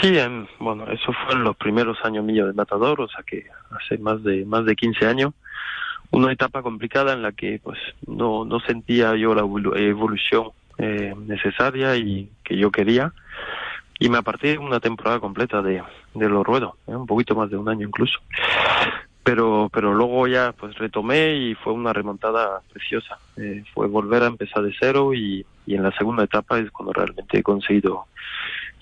Sí, 0.00 0.16
bueno, 0.60 0.86
eso 0.92 1.12
fue 1.12 1.34
en 1.34 1.42
los 1.42 1.56
primeros 1.56 1.98
años 2.04 2.24
míos 2.24 2.46
de 2.46 2.52
Matador, 2.52 3.00
o 3.00 3.08
sea 3.08 3.24
que 3.26 3.46
hace 3.72 3.98
más 3.98 4.22
de 4.22 4.44
más 4.44 4.64
de 4.64 4.76
15 4.76 5.04
años. 5.06 5.34
Una 6.12 6.32
etapa 6.32 6.62
complicada 6.62 7.14
en 7.14 7.22
la 7.22 7.32
que 7.32 7.60
pues 7.60 7.80
no, 8.06 8.44
no 8.44 8.60
sentía 8.60 9.16
yo 9.16 9.34
la 9.34 9.40
evolución 9.42 10.50
eh, 10.78 11.14
necesaria 11.18 11.96
y 11.96 12.30
que 12.44 12.56
yo 12.56 12.70
quería. 12.70 13.12
Y 13.98 14.08
me 14.08 14.18
aparté 14.18 14.56
una 14.56 14.78
temporada 14.78 15.18
completa 15.18 15.62
de, 15.62 15.82
de 16.14 16.28
los 16.28 16.46
ruedos, 16.46 16.74
¿eh? 16.86 16.94
un 16.94 17.06
poquito 17.06 17.34
más 17.34 17.50
de 17.50 17.56
un 17.56 17.68
año 17.68 17.88
incluso. 17.88 18.20
Pero, 19.22 19.70
pero 19.72 19.92
luego 19.92 20.26
ya 20.26 20.52
pues 20.52 20.76
retomé 20.76 21.36
y 21.36 21.54
fue 21.54 21.72
una 21.72 21.92
remontada 21.92 22.62
preciosa. 22.72 23.18
Eh, 23.36 23.64
fue 23.74 23.86
volver 23.86 24.22
a 24.22 24.26
empezar 24.26 24.62
de 24.62 24.74
cero 24.78 25.12
y, 25.14 25.44
y 25.66 25.74
en 25.74 25.82
la 25.82 25.92
segunda 25.92 26.24
etapa 26.24 26.58
es 26.58 26.70
cuando 26.70 26.92
realmente 26.92 27.38
he 27.38 27.42
conseguido 27.42 28.06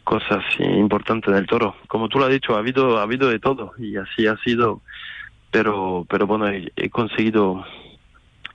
cosas 0.09 0.43
importantes 0.59 1.35
del 1.35 1.47
toro. 1.47 1.75
Como 1.87 2.09
tú 2.09 2.19
lo 2.19 2.25
has 2.25 2.31
dicho, 2.31 2.57
ha 2.57 2.61
habido, 2.61 2.99
ha 2.99 3.03
habido 3.03 3.29
de 3.29 3.39
todo 3.39 3.73
y 3.77 3.99
así 3.99 4.27
ha 4.27 4.39
sido, 4.39 4.81
pero, 5.51 6.07
pero 6.09 6.27
bueno, 6.27 6.49
he, 6.49 6.89
conseguido 6.89 7.63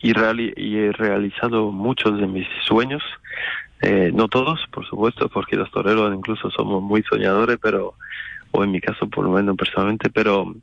y, 0.01 0.09
y 0.57 0.77
he 0.77 0.91
realizado 0.91 1.71
muchos 1.71 2.19
de 2.19 2.25
mis 2.25 2.47
sueños, 2.65 3.03
eh, 3.83 4.11
no 4.11 4.29
todos, 4.29 4.61
por 4.71 4.87
supuesto, 4.87 5.29
porque 5.29 5.55
los 5.55 5.69
toreros 5.69 6.11
incluso 6.15 6.49
somos 6.49 6.81
muy 6.81 7.03
soñadores, 7.03 7.59
pero, 7.61 7.93
o 8.49 8.63
en 8.63 8.71
mi 8.71 8.81
caso 8.81 9.07
por 9.07 9.23
lo 9.23 9.29
menos 9.29 9.55
personalmente, 9.55 10.09
pero, 10.09 10.55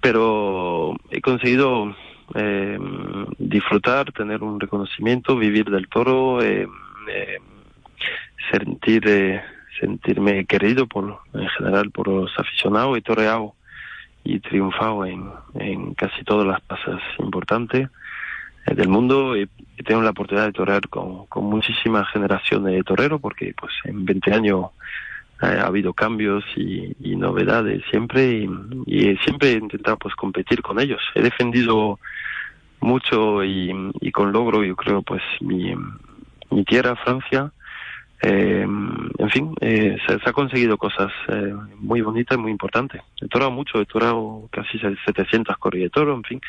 pero 0.00 0.96
he 1.10 1.20
conseguido 1.20 1.94
eh, 2.34 2.78
disfrutar, 3.38 4.12
tener 4.12 4.42
un 4.42 4.60
reconocimiento, 4.60 5.36
vivir 5.36 5.70
del 5.70 5.88
toro, 5.88 6.42
eh, 6.42 6.66
eh 7.08 7.38
sentir 8.52 9.02
eh, 9.06 9.42
sentirme 9.80 10.44
querido 10.46 10.86
por 10.86 11.20
en 11.34 11.48
general 11.48 11.90
por 11.90 12.08
los 12.08 12.30
aficionados 12.38 12.96
y 12.98 13.02
toreado 13.02 13.54
y 14.24 14.40
triunfado 14.40 15.04
en, 15.06 15.30
en 15.54 15.94
casi 15.94 16.24
todas 16.24 16.46
las 16.46 16.60
plazas 16.62 17.00
importantes 17.18 17.88
eh, 18.66 18.74
del 18.74 18.88
mundo. 18.88 19.36
Y, 19.36 19.48
tengo 19.84 20.00
la 20.00 20.10
oportunidad 20.10 20.46
de 20.46 20.52
torear 20.52 20.88
con, 20.88 21.26
con 21.26 21.44
muchísimas 21.44 22.08
generaciones 22.10 22.74
de 22.74 22.82
toreros 22.82 23.20
porque 23.20 23.54
pues 23.56 23.72
en 23.84 24.04
20 24.04 24.32
años 24.32 24.66
ha 25.40 25.66
habido 25.66 25.92
cambios 25.92 26.44
y, 26.56 26.96
y 27.00 27.16
novedades 27.16 27.82
siempre 27.90 28.46
y, 28.86 29.16
siempre 29.24 29.52
he 29.52 29.58
intentado 29.58 29.98
pues 29.98 30.14
competir 30.14 30.62
con 30.62 30.80
ellos 30.80 31.00
he 31.14 31.22
defendido 31.22 31.98
mucho 32.80 33.44
y, 33.44 33.72
y 34.00 34.12
con 34.12 34.32
logro 34.32 34.64
yo 34.64 34.76
creo 34.76 35.02
pues 35.02 35.22
mi, 35.40 35.74
tierra 36.64 36.96
Francia 36.96 37.52
eh, 38.22 38.62
en 38.62 39.30
fin, 39.30 39.54
eh, 39.60 39.98
se, 40.06 40.14
ha 40.14 40.32
conseguido 40.32 40.78
cosas 40.78 41.12
eh, 41.28 41.54
muy 41.76 42.00
bonitas 42.00 42.38
y 42.38 42.40
muy 42.40 42.50
importantes. 42.50 43.02
He 43.20 43.28
torado 43.28 43.50
mucho, 43.50 43.78
he 43.78 43.84
torado 43.84 44.48
casi 44.50 44.78
700 44.78 45.58
corridas 45.58 45.86
de 45.86 45.90
toro, 45.90 46.14
en 46.14 46.24
fin. 46.24 46.40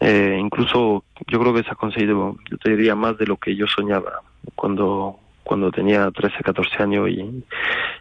Eh, 0.00 0.38
incluso 0.40 1.04
yo 1.26 1.40
creo 1.40 1.52
que 1.52 1.64
se 1.64 1.70
ha 1.70 1.74
conseguido, 1.74 2.36
yo 2.50 2.56
te 2.58 2.70
diría, 2.70 2.94
más 2.94 3.18
de 3.18 3.26
lo 3.26 3.36
que 3.36 3.56
yo 3.56 3.66
soñaba 3.66 4.22
cuando 4.54 5.18
cuando 5.48 5.72
tenía 5.72 6.10
13, 6.10 6.44
14 6.44 6.82
años 6.82 7.08
y, 7.08 7.44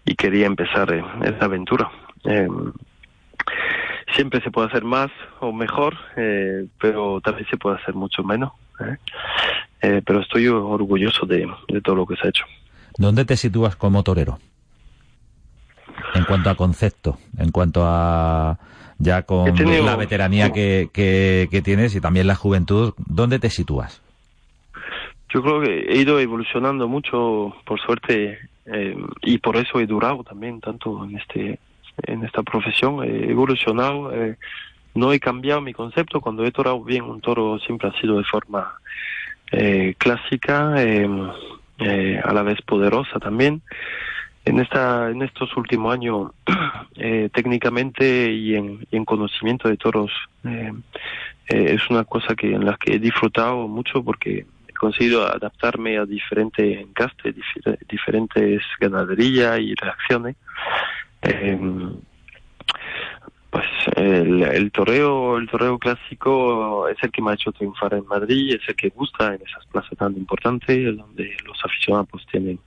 y 0.05 0.15
quería 0.15 0.45
empezar 0.45 0.93
eh, 0.93 1.03
esa 1.23 1.45
aventura. 1.45 1.89
Eh, 2.25 2.47
siempre 4.15 4.41
se 4.41 4.51
puede 4.51 4.67
hacer 4.67 4.83
más 4.83 5.09
o 5.39 5.51
mejor, 5.53 5.95
eh, 6.17 6.67
pero 6.79 7.21
también 7.21 7.47
se 7.49 7.57
puede 7.57 7.77
hacer 7.77 7.95
mucho 7.95 8.23
menos. 8.23 8.51
¿eh? 8.81 8.97
Eh, 9.81 10.01
pero 10.05 10.21
estoy 10.21 10.47
orgulloso 10.47 11.25
de, 11.25 11.47
de 11.69 11.81
todo 11.81 11.95
lo 11.95 12.05
que 12.05 12.15
se 12.15 12.27
ha 12.27 12.29
hecho. 12.29 12.43
¿Dónde 12.97 13.25
te 13.25 13.37
sitúas 13.37 13.75
como 13.75 14.03
torero? 14.03 14.39
En 16.13 16.25
cuanto 16.25 16.49
a 16.49 16.55
concepto, 16.55 17.17
en 17.37 17.51
cuanto 17.51 17.83
a 17.85 18.59
ya 18.99 19.23
con 19.23 19.53
la 19.85 19.95
veteranía 19.95 20.51
que, 20.51 20.89
que, 20.91 21.61
tienes 21.63 21.95
y 21.95 22.01
también 22.01 22.25
la 22.25 22.35
juventud, 22.35 22.93
¿dónde 22.97 23.37
te 23.37 23.51
sitúas? 23.51 24.01
Yo 25.29 25.41
creo 25.41 25.61
que 25.61 25.87
he 25.89 25.97
ido 25.97 26.19
evolucionando 26.19 26.87
mucho, 26.87 27.55
por 27.65 27.79
suerte, 27.79 28.39
eh, 28.65 28.97
y 29.21 29.37
por 29.39 29.57
eso 29.57 29.79
he 29.79 29.87
durado 29.87 30.23
también 30.23 30.61
tanto 30.61 31.03
en 31.03 31.17
este 31.17 31.59
en 32.03 32.23
esta 32.23 32.43
profesión. 32.43 33.03
He 33.03 33.31
evolucionado, 33.31 34.13
eh, 34.13 34.37
no 34.93 35.11
he 35.11 35.19
cambiado 35.19 35.61
mi 35.61 35.73
concepto. 35.73 36.21
Cuando 36.21 36.45
he 36.45 36.51
torado 36.51 36.83
bien 36.83 37.03
un 37.03 37.21
toro 37.21 37.59
siempre 37.59 37.89
ha 37.89 37.99
sido 37.99 38.17
de 38.17 38.23
forma 38.23 38.73
eh, 39.51 39.95
clásica, 39.97 40.81
em, 40.81 41.29
eh, 41.79 42.21
a 42.23 42.33
la 42.33 42.43
vez 42.43 42.61
poderosa 42.61 43.19
también. 43.19 43.61
En 44.45 44.59
esta, 44.59 45.09
en 45.09 45.21
estos 45.23 45.55
últimos 45.57 45.93
años, 45.93 46.31
técnicamente 47.33 48.31
y 48.31 48.55
en, 48.55 48.87
y 48.89 48.95
en, 48.95 49.03
conocimiento 49.03 49.67
de 49.67 49.75
toros, 49.75 50.09
es 51.47 51.89
una 51.89 52.05
cosa 52.05 52.33
que 52.33 52.53
en 52.53 52.63
la 52.63 52.77
que 52.77 52.95
he 52.95 52.99
disfrutado 52.99 53.67
mucho 53.67 54.01
porque 54.03 54.45
conseguido 54.77 55.25
adaptarme 55.25 55.97
a 55.97 56.05
diferentes 56.05 56.79
encastes, 56.79 57.35
difer 57.35 57.79
diferentes 57.87 58.61
ganaderías 58.79 59.59
y 59.59 59.73
reacciones. 59.75 60.35
Eh, 61.21 61.59
pues 63.49 63.65
el, 63.95 64.43
el, 64.43 64.71
toreo 64.71 65.37
el 65.37 65.49
toreo 65.49 65.79
clásico 65.79 66.87
es 66.89 66.97
el 67.01 67.11
que 67.11 67.21
me 67.21 67.31
ha 67.31 67.33
hecho 67.33 67.51
triunfar 67.51 67.93
en 67.93 68.05
Madrid 68.05 68.55
es 68.55 68.67
el 68.67 68.75
que 68.75 68.89
gusta 68.89 69.33
en 69.33 69.41
esas 69.41 69.65
plazas 69.67 69.97
tan 69.97 70.15
importantes 70.17 70.95
donde 70.97 71.35
los 71.45 71.57
aficionados 71.63 72.07
pues 72.11 72.25
tienen, 72.27 72.59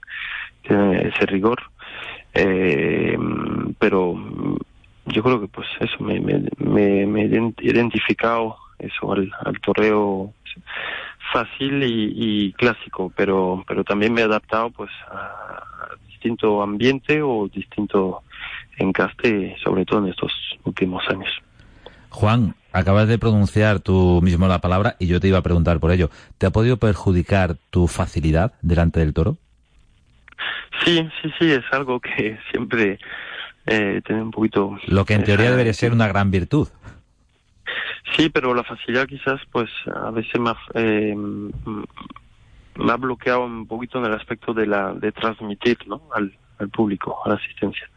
tienen 0.63 1.07
ese 1.07 1.25
rigor 1.27 1.61
eh, 2.33 3.17
pero 3.77 4.15
yo 5.05 5.23
creo 5.23 5.41
que 5.41 5.47
pues 5.47 5.67
eso 5.79 6.03
me, 6.03 6.19
me, 6.19 7.05
me, 7.05 7.21
he 7.23 7.53
identificado 7.59 8.57
eso 8.79 9.13
al, 9.13 9.31
al 9.45 9.59
toreo 9.61 10.33
fácil 11.31 11.83
y, 11.83 12.13
y, 12.15 12.53
clásico 12.53 13.11
pero 13.15 13.63
pero 13.67 13.83
también 13.83 14.13
me 14.13 14.21
he 14.21 14.25
adaptado 14.25 14.69
pues 14.71 14.91
a, 15.09 15.61
distinto 16.07 16.61
ambiente 16.61 17.21
o 17.21 17.49
distinto 17.53 18.21
encaste, 18.77 19.55
sobre 19.63 19.85
todo 19.85 19.99
en 19.99 20.11
estos 20.11 20.31
últimos 20.63 21.03
años. 21.09 21.29
Juan, 22.09 22.55
acabas 22.73 23.07
de 23.07 23.17
pronunciar 23.17 23.79
tú 23.79 24.19
mismo 24.21 24.47
la 24.47 24.59
palabra 24.59 24.95
y 24.99 25.07
yo 25.07 25.19
te 25.19 25.27
iba 25.27 25.37
a 25.37 25.43
preguntar 25.43 25.79
por 25.79 25.91
ello. 25.91 26.09
¿Te 26.37 26.45
ha 26.45 26.51
podido 26.51 26.77
perjudicar 26.77 27.55
tu 27.69 27.87
facilidad 27.87 28.53
delante 28.61 28.99
del 28.99 29.13
toro? 29.13 29.37
Sí, 30.83 31.07
sí, 31.21 31.31
sí, 31.39 31.51
es 31.51 31.63
algo 31.71 31.99
que 31.99 32.37
siempre 32.51 32.99
eh, 33.65 34.01
tiene 34.05 34.23
un 34.23 34.31
poquito... 34.31 34.77
Lo 34.87 35.05
que 35.05 35.13
en 35.13 35.23
teoría 35.23 35.51
debería 35.51 35.73
ser 35.73 35.93
una 35.93 36.07
gran 36.07 36.31
virtud. 36.31 36.67
Sí, 38.15 38.29
pero 38.29 38.53
la 38.53 38.63
facilidad 38.63 39.07
quizás 39.07 39.39
pues 39.51 39.69
a 39.93 40.11
veces 40.11 40.39
me 40.39 40.49
ha, 40.49 40.57
eh, 40.73 41.15
me 41.15 42.91
ha 42.91 42.97
bloqueado 42.97 43.45
un 43.45 43.67
poquito 43.67 43.99
en 43.99 44.05
el 44.05 44.13
aspecto 44.13 44.53
de 44.53 44.67
la 44.67 44.93
de 44.93 45.11
transmitir 45.11 45.77
¿no? 45.87 46.01
al, 46.13 46.33
al 46.59 46.69
público, 46.69 47.19
a 47.25 47.29
la 47.29 47.35
asistencia 47.35 47.87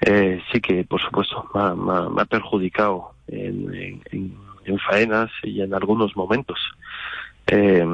eh, 0.00 0.42
sí 0.52 0.60
que, 0.60 0.84
por 0.84 1.00
supuesto, 1.00 1.48
me 1.54 2.20
ha, 2.20 2.24
perjudicado 2.26 3.12
en, 3.28 4.02
en, 4.10 4.34
en, 4.64 4.78
faenas 4.78 5.30
y 5.42 5.62
en 5.62 5.72
algunos 5.74 6.16
momentos. 6.16 6.58
Eh, 7.46 7.86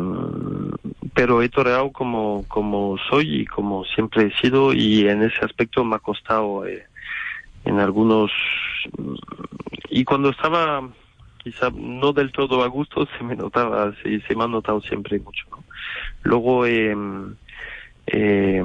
pero 1.14 1.42
he 1.42 1.48
toreado 1.48 1.90
como, 1.90 2.44
como 2.48 2.96
soy 3.08 3.40
y 3.40 3.46
como 3.46 3.84
siempre 3.84 4.26
he 4.26 4.40
sido 4.40 4.72
y 4.72 5.08
en 5.08 5.22
ese 5.22 5.44
aspecto 5.44 5.84
me 5.84 5.96
ha 5.96 6.00
costado 6.00 6.66
eh, 6.66 6.84
en 7.64 7.78
algunos... 7.78 8.32
Y 9.88 10.04
cuando 10.04 10.30
estaba 10.30 10.88
quizá 11.42 11.70
no 11.74 12.12
del 12.12 12.32
todo 12.32 12.62
a 12.62 12.68
gusto 12.68 13.06
se 13.18 13.24
me 13.24 13.36
notaba, 13.36 13.92
se, 14.02 14.20
se 14.20 14.34
me 14.34 14.44
ha 14.44 14.48
notado 14.48 14.80
siempre 14.80 15.18
mucho. 15.18 15.46
Luego... 16.22 16.66
Eh, 16.66 16.94
eh, 18.12 18.62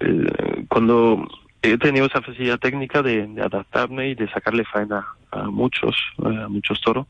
eh, 0.00 0.64
cuando 0.68 1.26
he 1.62 1.76
tenido 1.78 2.06
esa 2.06 2.22
facilidad 2.22 2.58
técnica 2.58 3.02
de, 3.02 3.28
adaptarme 3.42 4.10
y 4.10 4.14
de 4.14 4.30
sacarle 4.30 4.64
faena 4.64 5.06
a 5.30 5.42
muchos, 5.44 5.96
a 6.24 6.48
muchos 6.48 6.80
toros, 6.80 7.06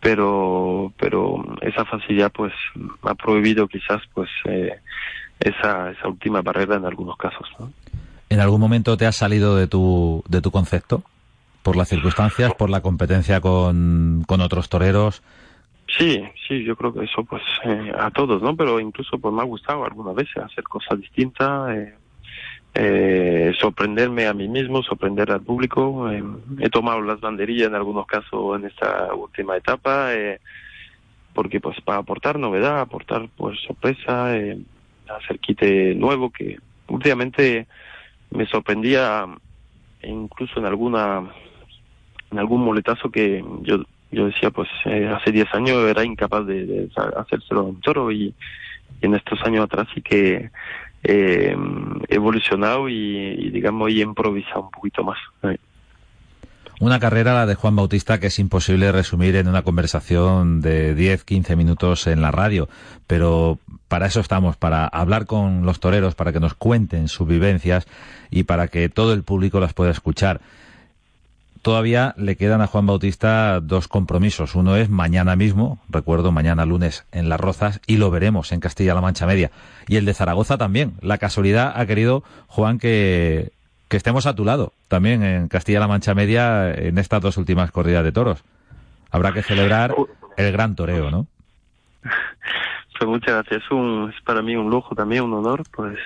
pero, 0.00 0.92
pero 0.98 1.44
esa 1.62 1.84
facilidad 1.84 2.30
pues 2.32 2.52
ha 3.02 3.14
prohibido 3.14 3.66
quizás 3.66 4.02
pues 4.14 4.28
eh, 4.44 4.78
esa, 5.40 5.90
esa 5.90 6.08
última 6.08 6.42
barrera 6.42 6.76
en 6.76 6.84
algunos 6.84 7.16
casos. 7.16 7.48
¿En 8.28 8.40
algún 8.40 8.60
momento 8.60 8.96
te 8.96 9.06
has 9.06 9.16
salido 9.16 9.56
de 9.56 9.66
tu, 9.66 10.22
de 10.28 10.40
tu 10.40 10.50
concepto? 10.50 11.02
¿Por 11.62 11.76
las 11.76 11.88
circunstancias, 11.88 12.54
por 12.54 12.70
la 12.70 12.80
competencia 12.80 13.40
con, 13.40 14.24
con 14.26 14.40
otros 14.40 14.68
toreros? 14.68 15.22
Sí, 15.98 16.24
sí, 16.48 16.64
yo 16.64 16.74
creo 16.74 16.92
que 16.92 17.04
eso 17.04 17.22
pues 17.24 17.42
eh, 17.64 17.92
a 17.98 18.10
todos, 18.10 18.40
¿no? 18.42 18.56
Pero 18.56 18.80
incluso 18.80 19.18
pues 19.18 19.34
me 19.34 19.42
ha 19.42 19.44
gustado 19.44 19.84
algunas 19.84 20.14
veces 20.14 20.38
hacer 20.38 20.64
cosas 20.64 20.98
distintas, 20.98 21.76
eh, 21.76 21.94
eh, 22.74 23.52
sorprenderme 23.60 24.26
a 24.26 24.32
mí 24.32 24.48
mismo, 24.48 24.82
sorprender 24.82 25.30
al 25.30 25.42
público. 25.42 26.10
He 26.58 26.70
tomado 26.70 27.02
las 27.02 27.20
banderillas 27.20 27.68
en 27.68 27.74
algunos 27.74 28.06
casos 28.06 28.58
en 28.58 28.66
esta 28.66 29.14
última 29.14 29.56
etapa, 29.56 30.10
porque 31.34 31.60
pues 31.60 31.78
para 31.82 31.98
aportar 31.98 32.38
novedad, 32.38 32.80
aportar 32.80 33.28
pues 33.36 33.60
sorpresa, 33.60 34.30
hacer 34.30 35.38
quite 35.40 35.94
nuevo 35.94 36.30
que 36.30 36.58
últimamente 36.88 37.66
me 38.30 38.46
sorprendía 38.46 39.26
incluso 40.02 40.58
en 40.58 40.64
alguna 40.64 41.30
en 42.32 42.38
algún 42.38 42.62
muletazo 42.62 43.10
que 43.10 43.44
yo 43.62 43.84
yo 44.10 44.26
decía 44.26 44.50
pues 44.50 44.68
eh, 44.84 45.08
hace 45.08 45.32
10 45.32 45.54
años 45.54 45.88
era 45.88 46.04
incapaz 46.04 46.46
de, 46.46 46.66
de 46.66 46.90
hacérselo 47.16 47.68
en 47.68 47.80
toro 47.80 48.12
y, 48.12 48.34
en 49.00 49.14
estos 49.14 49.40
años 49.42 49.64
atrás 49.64 49.88
sí 49.94 50.00
que 50.00 50.50
eh, 51.02 51.56
evolucionado 52.08 52.88
y, 52.88 53.50
digamos 53.50 53.90
y 53.90 54.00
improvisado 54.00 54.62
un 54.62 54.70
poquito 54.70 55.02
más. 55.02 55.18
Una 56.78 56.98
carrera, 56.98 57.34
la 57.34 57.46
de 57.46 57.54
Juan 57.54 57.76
Bautista, 57.76 58.18
que 58.18 58.28
es 58.28 58.38
imposible 58.38 58.90
resumir 58.92 59.36
en 59.36 59.48
una 59.48 59.62
conversación 59.62 60.60
de 60.60 60.94
10, 60.94 61.24
15 61.24 61.56
minutos 61.56 62.06
en 62.06 62.22
la 62.22 62.30
radio, 62.30 62.68
pero 63.06 63.58
para 63.88 64.06
eso 64.06 64.20
estamos, 64.20 64.56
para 64.56 64.86
hablar 64.86 65.26
con 65.26 65.64
los 65.64 65.80
toreros, 65.80 66.14
para 66.14 66.32
que 66.32 66.40
nos 66.40 66.54
cuenten 66.54 67.08
sus 67.08 67.26
vivencias 67.26 67.86
y 68.30 68.44
para 68.44 68.68
que 68.68 68.88
todo 68.88 69.12
el 69.12 69.22
público 69.22 69.60
las 69.60 69.74
pueda 69.74 69.90
escuchar. 69.90 70.40
Todavía 71.62 72.12
le 72.16 72.36
quedan 72.36 72.60
a 72.60 72.66
Juan 72.66 72.86
Bautista 72.86 73.60
dos 73.60 73.86
compromisos. 73.86 74.56
Uno 74.56 74.74
es 74.74 74.90
mañana 74.90 75.36
mismo, 75.36 75.78
recuerdo, 75.88 76.32
mañana 76.32 76.66
lunes 76.66 77.06
en 77.12 77.28
Las 77.28 77.40
Rozas, 77.40 77.80
y 77.86 77.98
lo 77.98 78.10
veremos 78.10 78.50
en 78.50 78.58
Castilla-La 78.58 79.00
Mancha 79.00 79.26
Media. 79.26 79.52
Y 79.86 79.94
el 79.94 80.04
de 80.04 80.12
Zaragoza 80.12 80.58
también. 80.58 80.94
La 81.00 81.18
casualidad 81.18 81.72
ha 81.76 81.86
querido, 81.86 82.24
Juan, 82.48 82.80
que, 82.80 83.52
que 83.88 83.96
estemos 83.96 84.26
a 84.26 84.34
tu 84.34 84.44
lado 84.44 84.72
también 84.88 85.22
en 85.22 85.46
Castilla-La 85.46 85.86
Mancha 85.86 86.14
Media 86.14 86.74
en 86.74 86.98
estas 86.98 87.22
dos 87.22 87.36
últimas 87.36 87.70
corridas 87.70 88.02
de 88.02 88.10
toros. 88.10 88.42
Habrá 89.12 89.32
que 89.32 89.42
celebrar 89.42 89.94
el 90.36 90.50
gran 90.50 90.74
toreo, 90.74 91.12
¿no? 91.12 91.28
Pues 92.98 93.08
muchas 93.08 93.34
gracias. 93.34 93.70
Un, 93.70 94.12
es 94.12 94.20
para 94.22 94.42
mí 94.42 94.56
un 94.56 94.68
lujo 94.68 94.94
también, 94.94 95.22
un 95.22 95.34
honor, 95.34 95.62
pues 95.74 95.96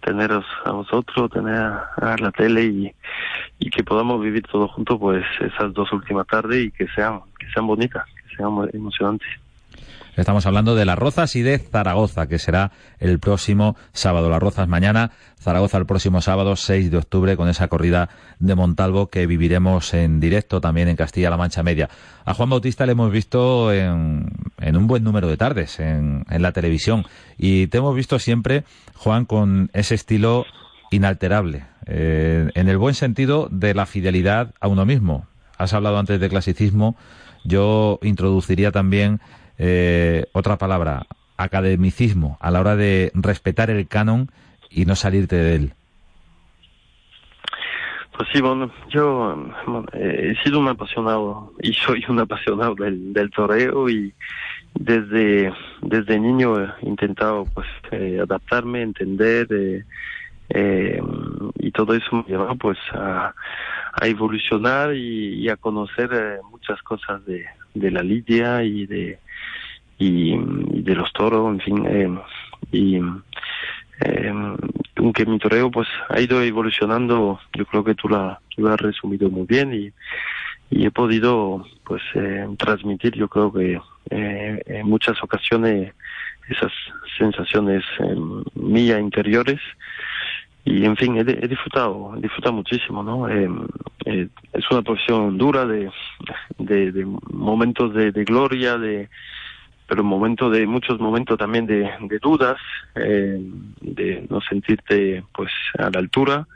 teneros 0.00 0.44
a 0.64 0.72
vosotros, 0.72 1.30
tener 1.30 1.56
a, 1.56 2.16
la 2.18 2.30
tele 2.32 2.64
y, 2.64 2.94
y 3.58 3.70
que 3.70 3.84
podamos 3.84 4.20
vivir 4.20 4.42
todos 4.50 4.70
juntos 4.72 4.98
pues 4.98 5.24
esas 5.40 5.72
dos 5.72 5.92
últimas 5.92 6.26
tardes 6.26 6.66
y 6.66 6.70
que 6.70 6.86
sean, 6.88 7.20
que 7.38 7.48
sean 7.52 7.66
bonitas, 7.66 8.04
que 8.06 8.36
sean 8.36 8.68
emocionantes. 8.72 9.28
Estamos 10.20 10.44
hablando 10.44 10.74
de 10.74 10.84
Las 10.84 10.98
Rozas 10.98 11.34
y 11.34 11.40
de 11.40 11.58
Zaragoza, 11.58 12.26
que 12.26 12.38
será 12.38 12.72
el 12.98 13.18
próximo 13.18 13.74
sábado. 13.94 14.28
Las 14.28 14.40
Rozas 14.40 14.68
mañana, 14.68 15.12
Zaragoza 15.40 15.78
el 15.78 15.86
próximo 15.86 16.20
sábado, 16.20 16.56
6 16.56 16.90
de 16.90 16.98
octubre, 16.98 17.38
con 17.38 17.48
esa 17.48 17.68
corrida 17.68 18.10
de 18.38 18.54
Montalvo 18.54 19.06
que 19.06 19.26
viviremos 19.26 19.94
en 19.94 20.20
directo 20.20 20.60
también 20.60 20.88
en 20.88 20.96
Castilla-La 20.96 21.38
Mancha 21.38 21.62
Media. 21.62 21.88
A 22.26 22.34
Juan 22.34 22.50
Bautista 22.50 22.84
le 22.84 22.92
hemos 22.92 23.10
visto 23.10 23.72
en, 23.72 24.30
en 24.60 24.76
un 24.76 24.86
buen 24.86 25.04
número 25.04 25.26
de 25.26 25.38
tardes 25.38 25.80
en, 25.80 26.26
en 26.28 26.42
la 26.42 26.52
televisión 26.52 27.06
y 27.38 27.68
te 27.68 27.78
hemos 27.78 27.96
visto 27.96 28.18
siempre, 28.18 28.64
Juan, 28.96 29.24
con 29.24 29.70
ese 29.72 29.94
estilo 29.94 30.44
inalterable, 30.90 31.64
eh, 31.86 32.50
en 32.54 32.68
el 32.68 32.76
buen 32.76 32.94
sentido 32.94 33.48
de 33.50 33.72
la 33.72 33.86
fidelidad 33.86 34.52
a 34.60 34.68
uno 34.68 34.84
mismo. 34.84 35.26
Has 35.56 35.72
hablado 35.72 35.98
antes 35.98 36.20
de 36.20 36.28
clasicismo, 36.28 36.94
yo 37.42 37.98
introduciría 38.02 38.70
también 38.70 39.20
eh, 39.62 40.24
otra 40.32 40.56
palabra, 40.56 41.06
academicismo, 41.36 42.38
a 42.40 42.50
la 42.50 42.60
hora 42.60 42.76
de 42.76 43.12
respetar 43.14 43.68
el 43.68 43.86
canon 43.86 44.30
y 44.70 44.86
no 44.86 44.96
salirte 44.96 45.36
de 45.36 45.54
él. 45.54 45.72
Pues 48.16 48.28
sí, 48.32 48.40
bueno, 48.40 48.70
yo 48.88 49.52
eh, 49.92 50.32
he 50.32 50.42
sido 50.42 50.60
un 50.60 50.68
apasionado 50.68 51.52
y 51.62 51.74
soy 51.74 52.02
un 52.08 52.20
apasionado 52.20 52.74
del, 52.74 53.12
del 53.12 53.30
toreo 53.30 53.88
y 53.90 54.14
desde 54.74 55.52
desde 55.82 56.18
niño 56.18 56.58
he 56.58 56.86
intentado 56.86 57.44
pues 57.54 57.66
eh, 57.90 58.18
adaptarme, 58.22 58.80
entender 58.80 59.46
eh, 59.50 59.84
eh, 60.48 61.02
y 61.58 61.70
todo 61.70 61.94
eso 61.94 62.16
me 62.16 62.24
llevó 62.24 62.54
pues 62.56 62.78
a, 62.92 63.34
a 63.92 64.06
evolucionar 64.06 64.94
y, 64.94 65.48
a 65.48 65.56
conocer 65.56 66.40
muchas 66.50 66.80
cosas 66.82 67.24
de, 67.26 67.44
de 67.74 67.90
la 67.90 68.02
lidia 68.02 68.62
y 68.62 68.86
de 68.86 69.18
y, 70.00 70.36
de 70.82 70.94
los 70.94 71.12
toros, 71.12 71.52
en 71.52 71.60
fin, 71.60 71.86
eh, 71.86 72.18
y 72.72 72.96
eh, 74.00 74.32
aunque 74.96 75.26
mi 75.26 75.38
toreo 75.38 75.70
pues 75.70 75.86
ha 76.08 76.20
ido 76.20 76.42
evolucionando, 76.42 77.38
yo 77.56 77.66
creo 77.66 77.84
que 77.84 77.94
tú 77.94 78.08
la, 78.08 78.40
tú 78.48 78.62
la 78.62 78.74
has 78.74 78.80
resumido 78.80 79.30
muy 79.30 79.46
bien 79.46 79.72
y, 79.74 79.92
he 80.72 80.90
podido 80.92 81.66
pues 81.84 82.00
eh, 82.14 82.46
transmitir, 82.56 83.14
yo 83.16 83.26
creo 83.28 83.52
que 83.52 83.80
eh, 84.10 84.62
en 84.66 84.86
muchas 84.86 85.20
ocasiones 85.20 85.92
esas 86.48 86.72
sensaciones 87.18 87.82
eh, 87.98 88.16
mías 88.54 89.00
interiores 89.00 89.60
y 90.64 90.84
en 90.84 90.96
fin 90.96 91.16
he, 91.16 91.24
disfrutado 91.24 92.12
he 92.16 92.20
disfrutado 92.20 92.54
muchísimo 92.54 93.02
no 93.02 93.28
eh, 93.28 93.48
eh, 94.04 94.28
es 94.52 94.70
una 94.70 94.82
profesión 94.82 95.38
dura 95.38 95.64
de, 95.66 95.90
de, 96.58 96.92
de 96.92 97.04
momentos 97.30 97.94
de, 97.94 98.12
de, 98.12 98.24
gloria 98.24 98.76
de 98.76 99.08
pero 99.90 100.04
momentos 100.04 100.52
de 100.52 100.68
muchos 100.68 101.00
momentos 101.00 101.36
también 101.36 101.66
de, 101.66 101.90
de 102.00 102.18
dudas 102.20 102.56
eh, 102.94 103.40
de 103.80 104.24
no 104.30 104.40
sentirte 104.40 105.24
pues 105.32 105.50
a 105.76 105.90
la 105.90 105.98
altura. 105.98 106.46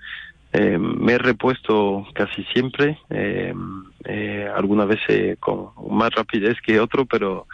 Eh, 0.53 0.79
me 0.79 1.15
he 1.15 1.19
repuesto 1.19 2.07
casi 2.13 2.45
siempre 2.45 2.97
eh, 3.11 3.53
eh, 4.05 4.49
algunas 4.55 4.87
veces 4.87 5.37
con 5.41 5.71
más 5.91 6.15
rapidez 6.15 6.61
que 6.65 6.79
otro 6.79 7.07
pero 7.07 7.49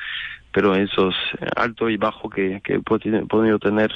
pero 0.52 0.74
esos 0.74 1.14
altos 1.56 1.90
y 1.90 1.96
bajos 1.96 2.30
que, 2.30 2.60
he 2.62 2.80
podido 2.80 3.58
tener 3.58 3.90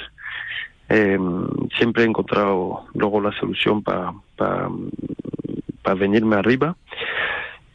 siempre 1.77 2.01
he 2.01 2.07
encontrado 2.07 2.87
luego 2.95 3.21
la 3.21 3.31
solución 3.33 3.83
para 3.83 4.11
pa, 4.37 5.93
venirme 5.93 6.37
arriba. 6.37 6.75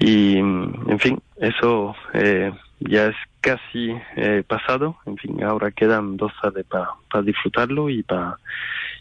Y 0.01 0.39
en 0.39 0.99
fin 0.99 1.21
eso 1.37 1.95
ya 2.81 3.07
es 3.07 3.17
casi 3.41 3.95
eh, 4.17 4.43
pasado 4.47 4.97
en 5.07 5.17
fin 5.17 5.43
ahora 5.43 5.71
quedan 5.71 6.17
dos 6.17 6.33
tardes 6.41 6.65
para 6.67 6.91
pa 7.11 7.23
disfrutarlo 7.23 7.89
y 7.89 8.03
para 8.03 8.39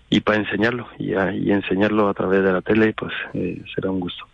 y 0.09 0.21
para 0.21 0.39
enseñarlo 0.39 0.87
y, 0.97 1.13
a, 1.13 1.31
y, 1.31 1.51
enseñarlo 1.51 2.09
a 2.09 2.13
través 2.13 2.43
de 2.43 2.53
la 2.53 2.61
tele 2.61 2.93
pues 2.93 3.13
eh, 3.33 3.61
será 3.73 3.91
un 3.91 3.99
gusto 3.99 4.25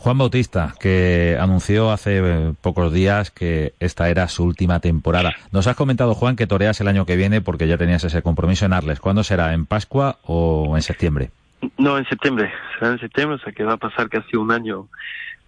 Juan 0.00 0.16
Bautista, 0.16 0.72
que 0.80 1.36
anunció 1.38 1.90
hace 1.90 2.54
pocos 2.62 2.90
días 2.90 3.30
que 3.30 3.74
esta 3.80 4.08
era 4.08 4.28
su 4.28 4.44
última 4.44 4.80
temporada. 4.80 5.34
Nos 5.52 5.66
has 5.66 5.76
comentado, 5.76 6.14
Juan, 6.14 6.36
que 6.36 6.46
toreas 6.46 6.80
el 6.80 6.88
año 6.88 7.04
que 7.04 7.16
viene 7.16 7.42
porque 7.42 7.68
ya 7.68 7.76
tenías 7.76 8.02
ese 8.04 8.22
compromiso 8.22 8.64
en 8.64 8.72
Arles. 8.72 8.98
¿Cuándo 8.98 9.22
será? 9.24 9.52
¿En 9.52 9.66
Pascua 9.66 10.16
o 10.24 10.74
en 10.74 10.80
septiembre? 10.80 11.32
No, 11.76 11.98
en 11.98 12.06
septiembre. 12.06 12.50
Será 12.78 12.92
en 12.92 12.98
septiembre, 12.98 13.36
o 13.36 13.38
sea 13.40 13.52
que 13.52 13.62
va 13.62 13.74
a 13.74 13.76
pasar 13.76 14.08
casi 14.08 14.38
un 14.38 14.50
año 14.50 14.88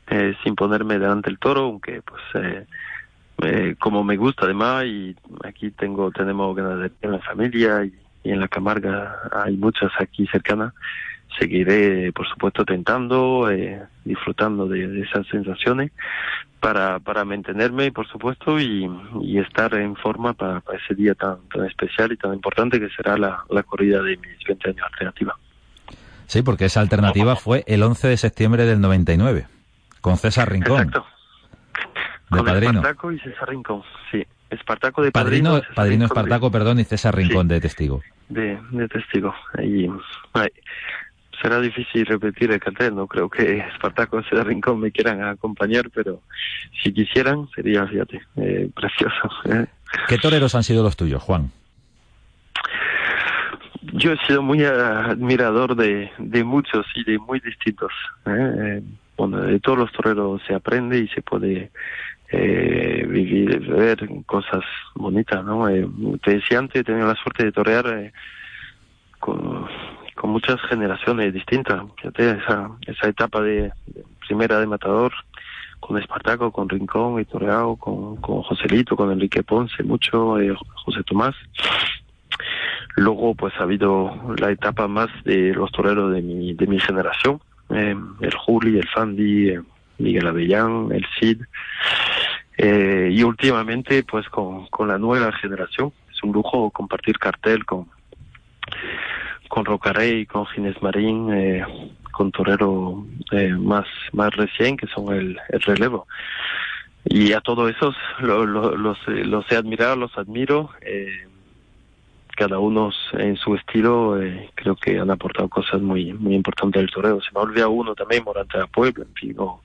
eh, 0.08 0.34
sin 0.42 0.54
ponerme 0.54 0.98
delante 0.98 1.30
del 1.30 1.38
toro, 1.38 1.62
aunque 1.62 2.02
pues 2.02 2.22
eh, 2.34 2.66
eh, 3.42 3.74
como 3.78 4.04
me 4.04 4.16
gusta 4.16 4.44
además 4.44 4.84
y 4.84 5.16
aquí 5.44 5.70
tengo 5.70 6.10
tenemos 6.10 6.54
ganadería 6.54 6.96
en 7.02 7.12
la 7.12 7.18
familia 7.20 7.84
y, 7.84 7.92
en 8.24 8.38
la 8.38 8.46
Camarga 8.46 9.18
hay 9.32 9.56
muchas 9.56 9.90
aquí 9.98 10.28
cercanas 10.28 10.72
seguiré, 11.38 12.12
por 12.12 12.28
supuesto, 12.28 12.64
tentando, 12.64 13.50
eh, 13.50 13.82
disfrutando 14.04 14.66
de, 14.66 15.02
esas 15.02 15.26
sensaciones 15.28 15.92
para, 16.60 16.98
para 17.00 17.24
mantenerme, 17.24 17.90
por 17.92 18.06
supuesto, 18.08 18.60
y, 18.60 18.88
estar 19.38 19.74
en 19.74 19.96
forma 19.96 20.32
para, 20.34 20.60
para, 20.60 20.78
ese 20.78 20.94
día 20.94 21.14
tan, 21.14 21.36
tan 21.52 21.64
especial 21.66 22.12
y 22.12 22.16
tan 22.16 22.34
importante 22.34 22.78
que 22.78 22.88
será 22.90 23.16
la, 23.16 23.44
la 23.50 23.62
corrida 23.62 24.02
de 24.02 24.16
mis 24.16 24.44
20 24.46 24.70
años 24.70 24.86
alternativa. 24.92 25.36
Sí, 26.26 26.42
porque 26.42 26.66
esa 26.66 26.80
alternativa 26.80 27.36
fue 27.36 27.64
el 27.66 27.82
11 27.82 28.08
de 28.08 28.16
septiembre 28.16 28.64
del 28.64 28.80
99, 28.80 29.46
con 30.02 30.18
César 30.18 30.52
Rincón. 30.52 30.82
Exacto. 30.82 31.06
De 32.30 32.36
con 32.36 32.44
padrino. 32.44 32.72
Espartaco 32.72 33.12
y 33.12 33.18
César 33.20 33.48
Rincón, 33.48 33.82
sí. 34.10 34.26
Espartaco 34.50 35.02
de 35.02 35.12
padrino. 35.12 35.52
Padrino, 35.52 35.74
padrino 35.74 36.04
Espartaco, 36.04 36.50
de, 36.50 36.52
perdón, 36.52 36.80
y 36.80 36.84
César 36.84 37.16
Rincón 37.16 37.46
sí, 37.46 37.54
de 37.54 37.60
testigo. 37.60 38.02
De, 38.28 38.58
de 38.70 38.88
testigo. 38.88 39.34
Ay, 39.54 39.88
será 41.40 41.60
difícil 41.60 42.04
repetir 42.04 42.52
el 42.52 42.60
cartel, 42.60 42.94
no 42.94 43.06
creo 43.06 43.30
que 43.30 43.58
Espartaco 43.58 44.20
y 44.20 44.24
César 44.24 44.46
Rincón 44.46 44.80
me 44.80 44.92
quieran 44.92 45.22
acompañar, 45.22 45.88
pero 45.94 46.20
si 46.82 46.92
quisieran 46.92 47.48
sería, 47.54 47.86
fíjate, 47.86 48.20
eh, 48.36 48.68
precioso. 48.74 49.30
¿eh? 49.46 49.66
¿Qué 50.08 50.18
toreros 50.18 50.54
han 50.54 50.64
sido 50.64 50.82
los 50.82 50.96
tuyos, 50.96 51.22
Juan? 51.22 51.50
Yo 53.94 54.12
he 54.12 54.26
sido 54.26 54.42
muy 54.42 54.64
admirador 54.64 55.76
de, 55.76 56.10
de 56.18 56.44
muchos 56.44 56.86
y 56.94 57.04
de 57.04 57.18
muy 57.18 57.40
distintos. 57.40 57.92
¿eh? 58.26 58.82
Bueno, 59.16 59.40
de 59.42 59.60
todos 59.60 59.78
los 59.78 59.92
toreros 59.92 60.40
se 60.46 60.54
aprende 60.54 60.98
y 60.98 61.08
se 61.08 61.22
puede 61.22 61.70
eh, 62.30 63.06
vivir, 63.08 63.60
ver 63.68 64.08
cosas 64.26 64.64
bonitas, 64.94 65.44
¿no? 65.44 65.68
Eh, 65.68 65.86
te 66.22 66.36
decía 66.36 66.58
antes, 66.58 66.80
he 66.80 66.84
tenido 66.84 67.06
la 67.06 67.14
suerte 67.16 67.44
de 67.44 67.52
torear 67.52 67.86
eh, 67.88 68.12
con, 69.18 69.68
muchas 70.24 70.60
generaciones 70.62 71.34
distintas. 71.34 71.82
Fíjate, 71.96 72.30
esa, 72.30 72.70
esa 72.86 73.08
etapa 73.08 73.42
de, 73.42 73.72
de, 73.86 74.04
primera 74.26 74.58
de 74.60 74.66
Matador, 74.66 75.12
con 75.80 75.98
Espartaco, 75.98 76.52
con 76.52 76.68
Rincón 76.68 77.20
y 77.20 77.24
Toreado, 77.24 77.76
con, 77.76 78.16
con 78.16 78.42
Joselito, 78.42 78.96
con 78.96 79.10
Enrique 79.10 79.42
Ponce, 79.42 79.82
mucho, 79.82 80.38
eh, 80.38 80.54
José 80.84 81.02
Tomás. 81.02 81.34
Luego, 82.96 83.34
pues 83.34 83.52
ha 83.58 83.64
habido 83.64 84.34
la 84.38 84.50
etapa 84.50 84.86
más 84.86 85.08
de 85.24 85.52
los 85.54 85.70
toreros 85.72 86.12
de 86.14 86.22
mi, 86.22 86.54
de 86.54 86.66
mi 86.66 86.78
generación, 86.78 87.40
eh, 87.72 87.96
el 88.20 88.34
Juli, 88.34 88.78
el 88.78 88.88
Fandi, 88.88 89.50
eh, 89.50 89.60
Miguel 89.98 90.26
Avellán, 90.26 90.88
el 90.92 91.06
Cid, 91.18 91.42
eh, 92.58 93.08
y 93.10 93.22
últimamente 93.22 94.02
pues 94.02 94.28
con, 94.28 94.66
con 94.68 94.88
la 94.88 94.98
nueva 94.98 95.32
generación. 95.32 95.92
Es 96.10 96.22
un 96.22 96.32
lujo 96.32 96.70
compartir 96.70 97.18
cartel 97.18 97.64
con, 97.64 97.86
con 99.48 99.64
Rocarey, 99.64 100.26
con 100.26 100.46
Ginés 100.46 100.80
Marín, 100.82 101.32
eh, 101.32 101.64
con 102.10 102.30
Torero 102.30 103.06
eh, 103.30 103.54
más, 103.58 103.86
más 104.12 104.34
recién, 104.36 104.76
que 104.76 104.86
son 104.86 105.14
el, 105.14 105.38
el 105.48 105.60
relevo. 105.62 106.06
Y 107.04 107.32
a 107.32 107.40
todos 107.40 107.70
esos 107.74 107.96
lo, 108.20 108.46
lo, 108.46 108.76
los, 108.76 108.98
los 109.08 109.50
he 109.50 109.56
admirado, 109.56 109.96
los 109.96 110.16
admiro. 110.16 110.70
Eh, 110.82 111.26
cada 112.42 112.58
uno 112.58 112.90
en 113.12 113.36
su 113.36 113.54
estilo 113.54 114.20
eh, 114.20 114.50
creo 114.56 114.74
que 114.74 114.98
han 114.98 115.12
aportado 115.12 115.48
cosas 115.48 115.80
muy 115.80 116.12
muy 116.12 116.34
importantes 116.34 116.82
del 116.82 116.90
toreo. 116.90 117.20
Se 117.20 117.28
me 117.32 117.38
ha 117.38 117.44
olvidado 117.44 117.70
uno 117.70 117.94
también, 117.94 118.24
Morante 118.24 118.58
de 118.58 118.64
la 118.64 118.66
Puebla, 118.66 119.04
en 119.04 119.14
fin, 119.14 119.36
o, 119.38 119.60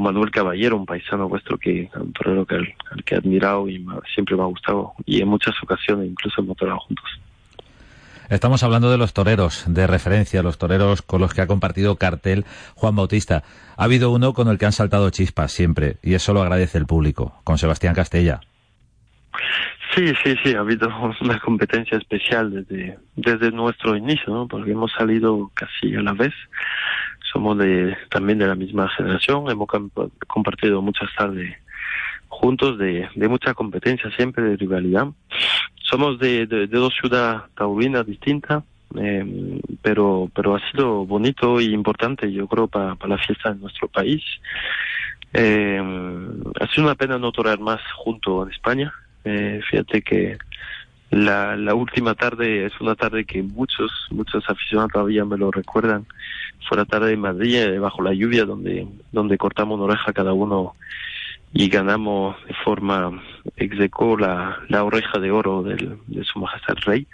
Manuel 0.00 0.30
Caballero, 0.30 0.76
un 0.76 0.84
paisano 0.84 1.28
vuestro 1.28 1.56
que 1.56 1.88
un 1.94 2.12
torero 2.12 2.44
que, 2.44 2.56
al, 2.56 2.74
al 2.90 3.04
que 3.04 3.14
he 3.14 3.18
admirado 3.18 3.68
y 3.68 3.86
siempre 4.12 4.36
me 4.36 4.42
ha 4.42 4.46
gustado 4.46 4.92
y 5.06 5.22
en 5.22 5.28
muchas 5.28 5.54
ocasiones 5.62 6.10
incluso 6.10 6.42
hemos 6.42 6.56
torado 6.58 6.80
juntos. 6.80 7.06
Estamos 8.28 8.62
hablando 8.62 8.90
de 8.90 8.98
los 8.98 9.14
toreros 9.14 9.64
de 9.66 9.86
referencia, 9.86 10.42
los 10.42 10.58
toreros 10.58 11.00
con 11.00 11.20
los 11.20 11.32
que 11.32 11.40
ha 11.40 11.46
compartido 11.46 11.96
cartel 11.96 12.44
Juan 12.74 12.96
Bautista. 12.96 13.44
Ha 13.76 13.84
habido 13.84 14.10
uno 14.10 14.34
con 14.34 14.48
el 14.48 14.58
que 14.58 14.66
han 14.66 14.72
saltado 14.72 15.08
chispas 15.10 15.52
siempre 15.52 15.96
y 16.02 16.14
eso 16.14 16.34
lo 16.34 16.42
agradece 16.42 16.76
el 16.76 16.86
público, 16.86 17.34
con 17.44 17.56
Sebastián 17.56 17.94
Castella. 17.94 18.40
Sí, 19.94 20.12
sí, 20.24 20.34
sí, 20.42 20.54
ha 20.54 20.60
habido 20.60 20.88
una 21.20 21.38
competencia 21.40 21.98
especial 21.98 22.50
desde, 22.50 22.98
desde 23.16 23.50
nuestro 23.50 23.96
inicio. 23.96 24.46
Porque 24.48 24.72
hemos 24.72 24.92
salido 24.92 25.50
casi 25.54 25.94
a 25.94 26.02
la 26.02 26.12
vez. 26.12 26.32
Somos 27.32 27.58
de, 27.58 27.96
también 28.10 28.38
de 28.38 28.46
la 28.46 28.54
misma 28.54 28.88
generación, 28.90 29.50
hemos 29.50 29.66
compartido 30.26 30.82
muchas 30.82 31.08
tardes 31.16 31.56
juntos 32.28 32.78
de, 32.78 33.08
de 33.14 33.28
mucha 33.28 33.54
competencia 33.54 34.10
siempre, 34.16 34.44
de 34.44 34.56
rivalidad. 34.56 35.06
Somos 35.82 36.18
de, 36.18 36.46
de, 36.46 36.66
dos 36.66 36.94
ciudades 36.98 37.42
taurinas 37.54 38.06
distintas, 38.06 38.64
eh, 38.98 39.60
pero, 39.80 40.30
pero 40.34 40.56
ha 40.56 40.70
sido 40.70 41.04
bonito 41.06 41.60
y 41.60 41.72
importante, 41.72 42.32
yo 42.32 42.46
creo, 42.48 42.68
para, 42.68 42.96
para 42.96 43.16
la 43.16 43.22
fiesta 43.22 43.52
de 43.52 43.60
nuestro 43.60 43.88
país. 43.88 44.22
Eh, 45.34 45.80
ha 46.60 46.66
sido 46.68 46.84
una 46.84 46.94
pena 46.94 47.18
no 47.18 47.32
torear 47.32 47.60
más 47.60 47.80
junto 47.96 48.42
en 48.42 48.52
España, 48.52 48.92
eh, 49.24 49.60
fíjate 49.70 50.02
que 50.02 50.38
la, 51.10 51.56
la 51.56 51.74
última 51.74 52.14
tarde 52.14 52.64
es 52.66 52.72
una 52.80 52.94
tarde 52.94 53.24
que 53.24 53.42
muchos, 53.42 53.90
muchos 54.10 54.48
aficionados 54.48 54.92
todavía 54.92 55.24
me 55.24 55.36
lo 55.36 55.50
recuerdan. 55.50 56.06
Fue 56.68 56.78
la 56.78 56.84
tarde 56.84 57.10
de 57.10 57.16
Madrid, 57.16 57.56
eh, 57.56 57.78
bajo 57.78 58.02
la 58.02 58.14
lluvia, 58.14 58.44
donde, 58.44 58.86
donde 59.10 59.36
cortamos 59.36 59.76
una 59.76 59.92
oreja 59.92 60.12
cada 60.12 60.32
uno 60.32 60.74
y 61.52 61.68
ganamos 61.68 62.36
de 62.46 62.54
forma 62.64 63.22
execo 63.56 64.16
la, 64.16 64.58
la 64.68 64.84
oreja 64.84 65.18
de 65.18 65.30
oro 65.30 65.62
del, 65.62 65.98
de 66.06 66.24
su 66.24 66.38
majestad 66.38 66.76
el 66.78 66.82
rey. 66.82 67.06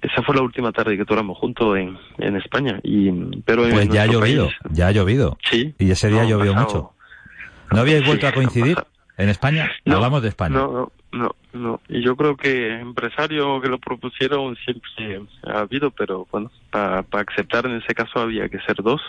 Esa 0.00 0.22
fue 0.22 0.36
la 0.36 0.42
última 0.42 0.70
tarde 0.70 0.96
que 0.96 1.04
toramos 1.04 1.36
juntos 1.38 1.76
en, 1.76 1.98
en 2.18 2.36
España. 2.36 2.78
Y, 2.84 3.10
pero 3.44 3.62
pues 3.62 3.86
en 3.86 3.90
ya 3.90 4.02
ha 4.02 4.06
llovido, 4.06 4.44
país, 4.44 4.58
ya 4.70 4.86
ha 4.86 4.92
llovido. 4.92 5.36
Sí. 5.42 5.74
Y 5.76 5.90
ese 5.90 6.08
día 6.08 6.22
no, 6.22 6.28
llovió 6.28 6.52
pasado, 6.52 6.66
mucho. 6.66 6.92
¿No 7.72 7.80
habíais 7.80 8.06
vuelto 8.06 8.26
sí, 8.26 8.32
a 8.32 8.34
coincidir 8.34 8.78
en 9.18 9.28
España? 9.28 9.70
No, 9.84 9.96
Hablamos 9.96 10.22
de 10.22 10.28
España. 10.28 10.54
No, 10.56 10.70
no, 10.72 10.92
no, 11.12 11.34
no. 11.52 11.80
Y 11.88 12.02
yo 12.02 12.16
creo 12.16 12.36
que 12.36 12.78
empresarios 12.78 13.60
que 13.60 13.68
lo 13.68 13.78
propusieron 13.78 14.56
siempre 14.64 15.20
ha 15.44 15.60
habido, 15.60 15.90
pero 15.90 16.26
bueno, 16.30 16.50
para 16.70 17.02
pa 17.02 17.20
aceptar 17.20 17.66
en 17.66 17.76
ese 17.76 17.94
caso 17.94 18.20
había 18.20 18.48
que 18.48 18.60
ser 18.60 18.76
dos. 18.76 19.02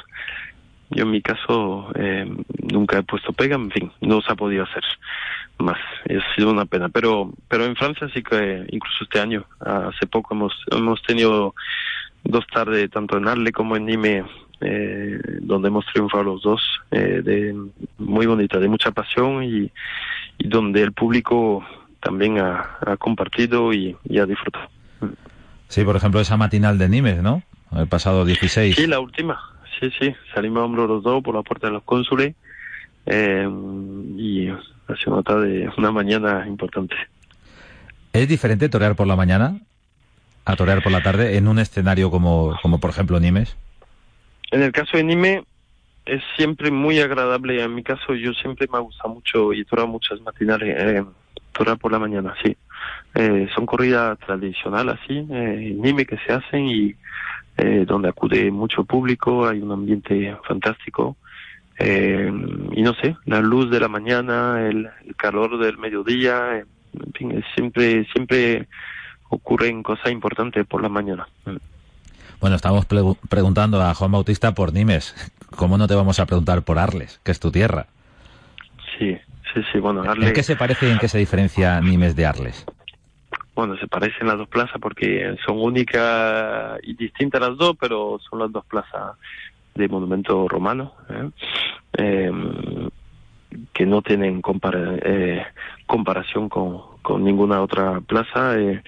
Yo 0.89 1.03
en 1.03 1.11
mi 1.11 1.21
caso 1.21 1.91
eh, 1.95 2.25
nunca 2.71 2.97
he 2.97 3.03
puesto 3.03 3.31
pega, 3.31 3.55
en 3.55 3.69
fin, 3.69 3.91
no 4.01 4.21
se 4.21 4.31
ha 4.31 4.35
podido 4.35 4.63
hacer. 4.63 4.83
más. 5.59 5.77
Ha 6.05 6.35
sido 6.35 6.49
una 6.49 6.65
pena. 6.65 6.89
Pero, 6.89 7.31
pero 7.47 7.65
en 7.65 7.75
Francia 7.75 8.09
sí 8.13 8.23
que 8.23 8.65
incluso 8.71 9.03
este 9.03 9.19
año, 9.19 9.45
hace 9.59 10.07
poco 10.07 10.33
hemos, 10.33 10.53
hemos 10.71 11.01
tenido 11.03 11.53
dos 12.23 12.45
tardes, 12.47 12.89
tanto 12.89 13.17
en 13.17 13.27
Arle 13.27 13.51
como 13.51 13.75
en 13.75 13.85
Nîmes, 13.85 14.25
eh, 14.61 15.19
donde 15.41 15.69
hemos 15.69 15.85
triunfado 15.85 16.23
los 16.23 16.41
dos, 16.41 16.61
eh, 16.91 17.21
de, 17.23 17.55
muy 17.97 18.25
bonita, 18.25 18.59
de 18.59 18.67
mucha 18.67 18.91
pasión 18.91 19.43
y, 19.43 19.71
y 20.37 20.47
donde 20.47 20.81
el 20.81 20.93
público 20.93 21.65
también 22.01 22.39
ha, 22.39 22.77
ha 22.85 22.97
compartido 22.97 23.73
y, 23.73 23.95
y, 24.03 24.19
ha 24.19 24.25
disfrutado. 24.25 24.69
Sí, 25.67 25.83
por 25.83 25.95
ejemplo, 25.95 26.19
esa 26.19 26.37
matinal 26.37 26.77
de 26.77 26.89
Nimes, 26.89 27.21
¿no? 27.21 27.43
El 27.75 27.87
pasado 27.87 28.25
16. 28.25 28.75
Sí, 28.75 28.87
la 28.87 28.99
última. 28.99 29.39
Sí, 29.79 29.91
sí. 29.99 30.15
Salimos 30.33 30.61
a 30.61 30.65
hombros 30.65 30.89
los 30.89 31.03
dos 31.03 31.23
por 31.23 31.35
la 31.35 31.43
puerta 31.43 31.67
de 31.67 31.73
los 31.73 31.83
cónsules 31.83 32.35
eh, 33.05 33.47
y 34.17 34.49
ha 34.49 34.95
sido 34.97 35.13
una 35.13 35.23
tarde, 35.23 35.69
una 35.77 35.91
mañana 35.91 36.45
importante. 36.47 36.95
¿Es 38.13 38.27
diferente 38.27 38.69
torear 38.69 38.95
por 38.95 39.07
la 39.07 39.15
mañana 39.15 39.59
a 40.45 40.55
torear 40.55 40.81
por 40.81 40.91
la 40.91 41.03
tarde 41.03 41.37
en 41.37 41.47
un 41.47 41.59
escenario 41.59 42.09
como, 42.09 42.57
como 42.61 42.79
por 42.79 42.89
ejemplo 42.89 43.19
Nimes? 43.19 43.55
En 44.51 44.63
el 44.63 44.71
caso 44.71 44.97
de 44.97 45.03
Nime 45.03 45.43
es 46.05 46.21
siempre 46.35 46.71
muy 46.71 46.99
agradable. 46.99 47.61
En 47.63 47.75
mi 47.75 47.83
caso 47.83 48.15
yo 48.15 48.33
siempre 48.33 48.67
me 48.71 48.79
gusta 48.79 49.07
mucho 49.07 49.53
y 49.53 49.63
torar 49.65 49.87
muchas 49.87 50.19
matinales, 50.21 50.75
eh, 50.77 51.05
por 51.53 51.91
la 51.91 51.99
mañana, 51.99 52.33
sí. 52.43 52.55
Eh, 53.13 53.49
son 53.53 53.65
corridas 53.65 54.17
tradicionales 54.19 54.97
así, 55.01 55.25
eh, 55.29 55.75
Nime 55.75 56.05
que 56.05 56.17
se 56.25 56.31
hacen 56.31 56.67
y 56.67 56.95
eh, 57.57 57.83
donde 57.85 58.07
acude 58.07 58.49
mucho 58.51 58.85
público, 58.85 59.45
hay 59.45 59.59
un 59.59 59.71
ambiente 59.71 60.35
fantástico. 60.47 61.17
Eh, 61.77 62.31
y 62.71 62.81
no 62.81 62.93
sé, 62.95 63.17
la 63.25 63.41
luz 63.41 63.69
de 63.69 63.79
la 63.79 63.89
mañana, 63.89 64.65
el, 64.67 64.89
el 65.05 65.15
calor 65.15 65.57
del 65.59 65.77
mediodía, 65.77 66.57
eh, 66.57 66.65
en 66.93 67.13
fin, 67.13 67.43
siempre, 67.55 68.05
siempre 68.13 68.67
ocurren 69.29 69.83
cosas 69.83 70.11
importantes 70.11 70.65
por 70.65 70.81
la 70.81 70.89
mañana. 70.89 71.27
Bueno, 72.39 72.55
estamos 72.55 72.85
preguntando 72.85 73.81
a 73.81 73.93
Juan 73.93 74.11
Bautista 74.11 74.53
por 74.53 74.71
Nimes. 74.71 75.13
¿Cómo 75.57 75.77
no 75.77 75.87
te 75.87 75.95
vamos 75.95 76.19
a 76.19 76.25
preguntar 76.25 76.61
por 76.63 76.79
Arles, 76.79 77.19
que 77.23 77.31
es 77.31 77.39
tu 77.39 77.51
tierra? 77.51 77.87
Sí, 78.97 79.17
sí, 79.53 79.61
sí. 79.71 79.79
Bueno, 79.79 80.03
Arles... 80.03 80.29
¿En 80.29 80.33
qué 80.33 80.43
se 80.43 80.55
parece 80.55 80.87
y 80.87 80.91
en 80.91 80.99
qué 80.99 81.09
se 81.09 81.17
diferencia 81.17 81.81
Nimes 81.81 82.15
de 82.15 82.25
Arles? 82.25 82.65
Bueno, 83.55 83.75
se 83.75 83.87
parecen 83.87 84.27
las 84.27 84.37
dos 84.37 84.47
plazas 84.47 84.77
porque 84.81 85.35
son 85.45 85.59
únicas 85.59 86.79
y 86.83 86.93
distintas 86.93 87.41
las 87.41 87.57
dos, 87.57 87.75
pero 87.77 88.19
son 88.29 88.39
las 88.39 88.51
dos 88.53 88.65
plazas 88.65 89.17
de 89.75 89.87
monumento 89.89 90.47
romano. 90.47 90.93
¿eh? 91.09 91.29
Eh, 91.97 92.31
que 93.73 93.85
no 93.85 94.01
tienen 94.01 94.41
compara 94.41 94.95
eh, 95.01 95.45
comparación 95.85 96.47
con, 96.47 96.81
con, 97.01 97.23
ninguna 97.23 97.61
otra 97.61 98.01
plaza. 98.01 98.59
Eh, 98.59 98.81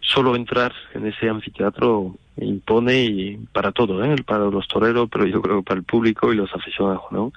solo 0.00 0.36
entrar 0.36 0.72
en 0.94 1.06
ese 1.06 1.28
anfiteatro 1.28 2.16
impone 2.36 3.04
y 3.04 3.36
para 3.52 3.72
todo, 3.72 4.04
¿eh? 4.04 4.14
para 4.24 4.44
los 4.44 4.68
toreros, 4.68 5.08
pero 5.10 5.26
yo 5.26 5.40
creo 5.42 5.58
que 5.58 5.64
para 5.64 5.78
el 5.78 5.84
público 5.84 6.32
y 6.32 6.36
los 6.36 6.52
aficionados. 6.54 7.02
¿no? 7.10 7.32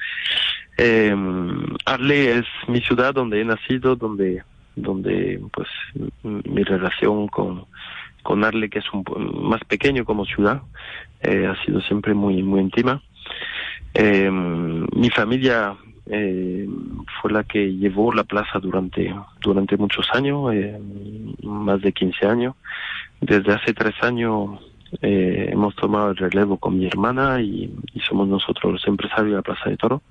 Eh, 0.78 1.16
Arle 1.86 2.40
es 2.40 2.46
mi 2.68 2.82
ciudad 2.82 3.14
donde 3.14 3.42
he 3.42 3.46
nacido, 3.46 3.96
donde 3.96 4.44
donde 4.76 5.42
pues 5.52 5.68
mi 6.24 6.64
relación 6.64 7.28
con 7.28 7.66
con 8.24 8.44
Arle 8.44 8.70
que 8.70 8.80
es 8.80 8.86
un 8.94 9.04
más 9.50 9.62
pequeño 9.66 10.06
como 10.06 10.26
ciudad 10.26 10.62
eh, 11.22 11.48
ha 11.48 11.64
sido 11.66 11.82
siempre 11.82 12.14
muy 12.14 12.44
muy 12.44 12.62
íntima 12.62 13.02
eh, 13.94 14.30
mi 14.32 15.10
familia 15.10 15.76
eh, 16.10 16.68
fue 17.22 17.32
la 17.32 17.44
que 17.44 17.74
llevó 17.74 18.12
la 18.12 18.24
plaza 18.24 18.60
durante 18.60 19.14
durante 19.42 19.78
muchos 19.78 20.08
años, 20.14 20.54
eh, 20.54 20.80
más 21.44 21.82
de 21.82 21.94
15 21.94 22.26
años. 22.26 22.56
Desde 23.22 23.54
hace 23.54 23.74
tres 23.74 23.96
años 24.02 24.60
eh, 25.02 25.50
hemos 25.52 25.76
tomado 25.76 26.12
el 26.12 26.18
relevo 26.18 26.58
con 26.58 26.78
mi 26.78 26.88
hermana 26.88 27.42
y, 27.42 27.72
somos 28.08 28.28
nosotros 28.28 28.74
los 28.74 28.88
empresarios 28.88 29.30
de 29.32 29.36
la 29.36 29.42
Plaza 29.42 29.70
de 29.70 29.78
Toro. 29.78 30.02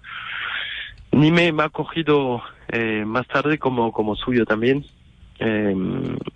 Nime 1.10 1.52
me 1.52 1.64
ha 1.64 1.68
cogido 1.68 2.42
eh, 2.68 3.04
más 3.04 3.26
tarde 3.26 3.58
como 3.58 3.90
como 3.92 4.14
suyo 4.14 4.46
también. 4.46 4.84
Eh, 5.40 5.74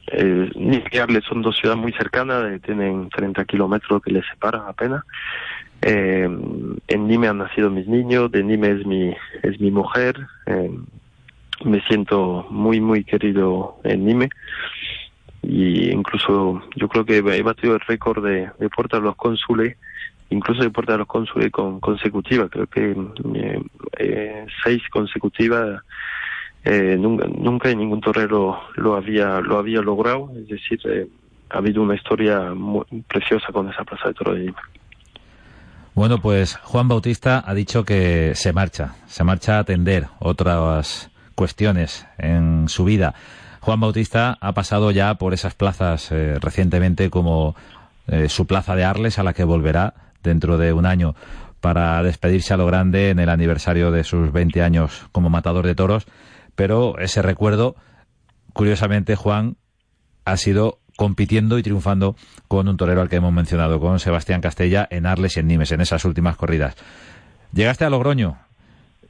eh, 0.09 1.21
son 1.29 1.43
dos 1.43 1.57
ciudades 1.57 1.81
muy 1.81 1.93
cercanas, 1.93 2.61
tienen 2.63 3.09
30 3.11 3.45
kilómetros 3.45 4.03
que 4.03 4.13
les 4.13 4.27
separan 4.27 4.63
apenas. 4.67 5.03
Eh, 5.83 6.29
en 6.89 7.09
Nime 7.09 7.29
han 7.29 7.39
nacido 7.39 7.69
mis 7.71 7.89
niños, 7.89 8.31
de 8.31 8.45
Nime 8.45 8.71
es 8.71 8.87
mi, 8.87 9.15
es 9.43 9.61
mi 9.61 9.71
mujer. 9.71 10.17
Eh, 10.47 10.71
me 11.65 11.81
siento 11.83 12.47
muy, 12.51 12.81
muy 12.81 13.05
querido 13.05 13.77
en 13.85 14.07
Nime. 14.07 14.31
Y 15.43 15.91
incluso 15.91 16.63
yo 16.77 16.89
creo 16.89 17.05
que 17.05 17.17
he 17.17 17.43
batido 17.43 17.75
el 17.75 17.81
récord 17.81 18.25
de, 18.25 18.51
de 18.59 18.69
puerta 18.69 18.99
de 18.99 19.03
los 19.03 19.17
cónsules, 19.17 19.77
incluso 20.31 20.63
de 20.63 20.71
puerta 20.71 20.93
de 20.93 20.99
los 20.99 21.09
cónsules 21.09 21.51
con 21.51 21.81
consecutiva. 21.81 22.49
Creo 22.49 22.67
que 22.69 22.97
eh, 23.35 23.63
eh, 23.99 24.47
seis 24.63 24.83
consecutivas. 24.91 25.83
Eh, 26.65 26.97
nunca, 26.97 27.27
nunca 27.27 27.75
ningún 27.75 28.01
torero 28.01 28.61
lo 28.77 28.95
había, 28.95 29.41
lo 29.41 29.59
había 29.59 29.81
logrado. 29.81 30.31
Es 30.37 30.47
decir, 30.47 30.81
ha 31.51 31.59
habido 31.59 31.83
una 31.83 31.97
historia 31.97 32.55
muy 32.55 32.85
preciosa 33.09 33.53
con 33.53 33.69
esa 33.69 33.83
plaza 33.83 34.09
de 34.09 34.15
toro 34.15 34.35
de 34.35 34.41
Nime. 34.41 34.55
Bueno, 35.95 36.23
pues 36.23 36.57
Juan 36.57 36.89
Bautista 36.89 37.45
ha 37.47 37.53
dicho 37.53 37.85
que 37.85 38.33
se 38.35 38.55
marcha, 38.55 38.95
se 39.07 39.25
marcha 39.25 39.57
a 39.57 39.61
atender 39.61 40.09
otras 40.21 41.11
cuestiones 41.35 42.07
en 42.17 42.69
su 42.69 42.85
vida. 42.85 43.15
Juan 43.61 43.79
Bautista 43.79 44.39
ha 44.41 44.55
pasado 44.55 44.91
ya 44.91 45.15
por 45.17 45.35
esas 45.35 45.55
plazas 45.55 46.11
eh, 46.11 46.39
recientemente 46.41 47.11
como 47.11 47.55
eh, 48.07 48.31
su 48.31 48.47
plaza 48.47 48.75
de 48.75 48.85
Arles 48.85 49.19
a 49.19 49.23
la 49.23 49.35
que 49.35 49.45
volverá 49.45 49.95
dentro 50.23 50.57
de 50.57 50.73
un 50.73 50.87
año 50.87 51.15
para 51.61 52.03
despedirse 52.03 52.55
a 52.55 52.57
lo 52.57 52.67
grande 52.67 53.11
en 53.11 53.19
el 53.19 53.29
aniversario 53.29 53.91
de 53.91 54.03
sus 54.03 54.33
20 54.33 54.63
años 54.63 55.07
como 55.13 55.29
matador 55.29 55.67
de 55.67 55.75
toros, 55.75 56.07
pero 56.57 56.99
ese 56.99 57.23
recuerdo, 57.23 57.77
curiosamente, 58.53 59.15
Juan, 59.15 59.57
ha 60.25 60.37
sido 60.37 60.81
compitiendo 60.97 61.59
y 61.59 61.63
triunfando 61.63 62.17
con 62.49 62.69
un 62.69 62.77
torero 62.77 63.01
al 63.01 63.09
que 63.09 63.17
hemos 63.17 63.33
mencionado, 63.33 63.81
con 63.81 63.99
Sebastián 63.99 64.41
Castella 64.41 64.87
en 64.91 65.07
Arles 65.07 65.37
y 65.37 65.41
en 65.41 65.49
Nimes, 65.49 65.73
en 65.73 65.81
esas 65.81 66.05
últimas 66.05 66.37
corridas. 66.37 66.77
Llegaste 67.53 67.85
a 67.85 67.91
Logroño. 67.91 68.37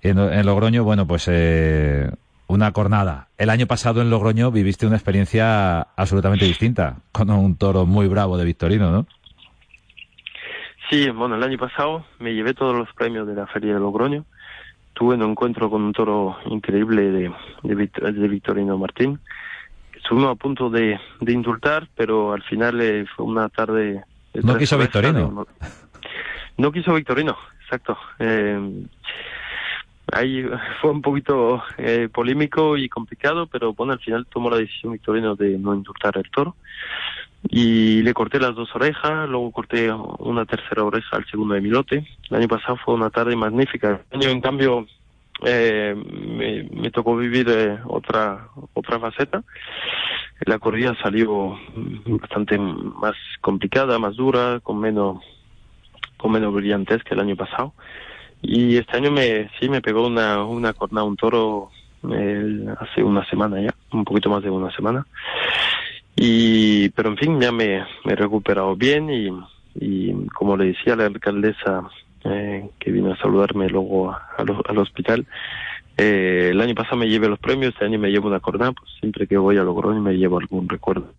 En, 0.01 0.18
en 0.18 0.47
Logroño, 0.47 0.85
bueno, 0.85 1.07
pues 1.07 1.29
eh, 1.31 2.11
una 2.49 2.73
cornada. 2.73 3.29
El 3.38 3.51
año 3.51 3.66
pasado 3.66 4.03
en 4.03 4.11
Logroño 4.11 4.51
viviste 4.51 4.87
una 4.87 4.97
experiencia 4.97 5.81
absolutamente 5.97 6.45
distinta, 6.45 6.97
con 7.12 7.31
un 7.31 7.57
toro 7.57 7.87
muy 7.87 8.09
bravo 8.09 8.37
de 8.37 8.45
Victorino, 8.45 8.90
¿no? 8.90 9.07
Sí, 10.90 11.09
bueno, 11.09 11.37
el 11.37 11.42
año 11.42 11.57
pasado 11.57 12.05
me 12.18 12.35
llevé 12.35 12.53
todos 12.53 12.77
los 12.77 12.92
premios 12.95 13.27
de 13.27 13.35
la 13.35 13.47
Feria 13.47 13.75
de 13.75 13.81
Logroño. 13.81 14.25
Tuve 14.92 15.14
un 15.14 15.23
encuentro 15.23 15.71
con 15.71 15.83
un 15.83 15.92
toro 15.92 16.37
increíble 16.47 17.03
de, 17.03 17.33
de, 17.62 17.75
de 18.12 18.29
Victorino 18.29 18.77
Martín 18.77 19.18
estuvimos 20.12 20.33
a 20.33 20.35
punto 20.35 20.68
de, 20.68 21.01
de 21.20 21.33
indultar, 21.33 21.88
pero 21.96 22.35
al 22.35 22.42
final 22.42 22.79
eh, 22.83 23.07
fue 23.16 23.25
una 23.25 23.48
tarde... 23.48 24.05
No 24.35 24.59
quiso 24.59 24.77
Victorino. 24.77 25.31
No, 25.31 25.46
no, 26.59 26.72
quiso 26.72 26.92
Victorino, 26.92 27.35
exacto. 27.62 27.96
Eh, 28.18 28.85
ahí 30.12 30.44
fue 30.83 30.90
un 30.90 31.01
poquito 31.01 31.62
eh, 31.79 32.11
polémico 32.12 32.77
y 32.77 32.90
complicado, 32.90 33.46
pero 33.46 33.72
bueno, 33.72 33.94
al 33.94 34.01
final 34.01 34.27
tomó 34.27 34.51
la 34.51 34.59
decisión 34.59 34.92
Victorino 34.92 35.35
de 35.35 35.59
no 35.59 35.75
indultar 35.75 36.18
el 36.18 36.31
toro. 36.31 36.57
Y 37.48 38.03
le 38.03 38.12
corté 38.12 38.38
las 38.38 38.55
dos 38.55 38.68
orejas, 38.75 39.27
luego 39.31 39.51
corté 39.51 39.90
una 39.90 40.44
tercera 40.44 40.85
oreja 40.85 41.16
al 41.16 41.27
segundo 41.27 41.55
de 41.55 41.62
mi 41.62 41.70
lote. 41.70 42.07
El 42.29 42.37
año 42.37 42.48
pasado 42.48 42.77
fue 42.85 42.94
una 42.94 43.09
tarde 43.09 43.35
magnífica. 43.35 44.03
El 44.11 44.20
año, 44.20 44.29
en 44.29 44.40
cambio, 44.42 44.87
eh, 45.44 45.94
me, 45.94 46.64
me, 46.64 46.90
tocó 46.90 47.16
vivir 47.16 47.48
eh, 47.48 47.78
otra 47.87 48.48
otra 48.74 48.98
faceta. 48.98 49.42
La 50.44 50.59
corrida 50.59 50.96
salió 51.02 51.59
bastante 52.07 52.59
más 52.59 53.14
complicada, 53.40 53.98
más 53.98 54.16
dura, 54.16 54.61
con 54.61 54.78
menos 54.81 55.22
con 56.16 56.33
menos 56.33 56.55
brillantez 56.55 57.02
que 57.02 57.14
el 57.14 57.20
año 57.20 57.37
pasado. 57.37 57.74
Y 58.40 58.76
este 58.76 58.96
año 58.96 59.11
me 59.11 59.50
sí 59.59 59.68
me 59.68 59.81
pegó 59.81 60.07
una 60.07 60.44
una 60.44 60.72
cornada 60.72 61.07
un 61.07 61.16
toro 61.16 61.70
hace 62.78 63.02
una 63.02 63.24
semana 63.26 63.61
ya, 63.61 63.72
un 63.92 64.05
poquito 64.05 64.28
más 64.31 64.42
de 64.42 64.50
una 64.50 64.70
semana. 64.74 65.07
Y 66.16 66.88
pero 66.90 67.11
en 67.11 67.16
fin 67.16 67.40
ya 67.40 67.52
me, 67.52 67.85
he 68.05 68.14
recuperado 68.16 68.76
bien 68.76 69.11
y 69.74 70.26
como 70.35 70.57
le 70.57 70.66
decía 70.66 70.96
la 70.96 71.07
alcaldesa 71.07 71.88
eh, 72.24 72.68
que 72.78 72.90
vino 72.90 73.12
a 73.12 73.16
saludarme 73.16 73.68
luego 73.68 74.14
al 74.37 74.78
hospital. 74.78 75.26
Eh, 75.96 76.48
el 76.50 76.61
año 76.61 76.74
pasado 76.74 76.96
me 76.96 77.08
llevé 77.08 77.28
los 77.28 77.38
premios, 77.38 77.72
este 77.72 77.85
año 77.85 77.98
me 77.98 78.11
llevo 78.11 78.28
una 78.28 78.40
corona, 78.40 78.72
pues 78.72 78.90
siempre 78.98 79.26
que 79.26 79.37
voy 79.37 79.58
a 79.58 79.62
Logroño 79.62 80.00
me 80.00 80.14
llevo 80.14 80.38
algún 80.38 80.68
recuerdo. 80.68 81.12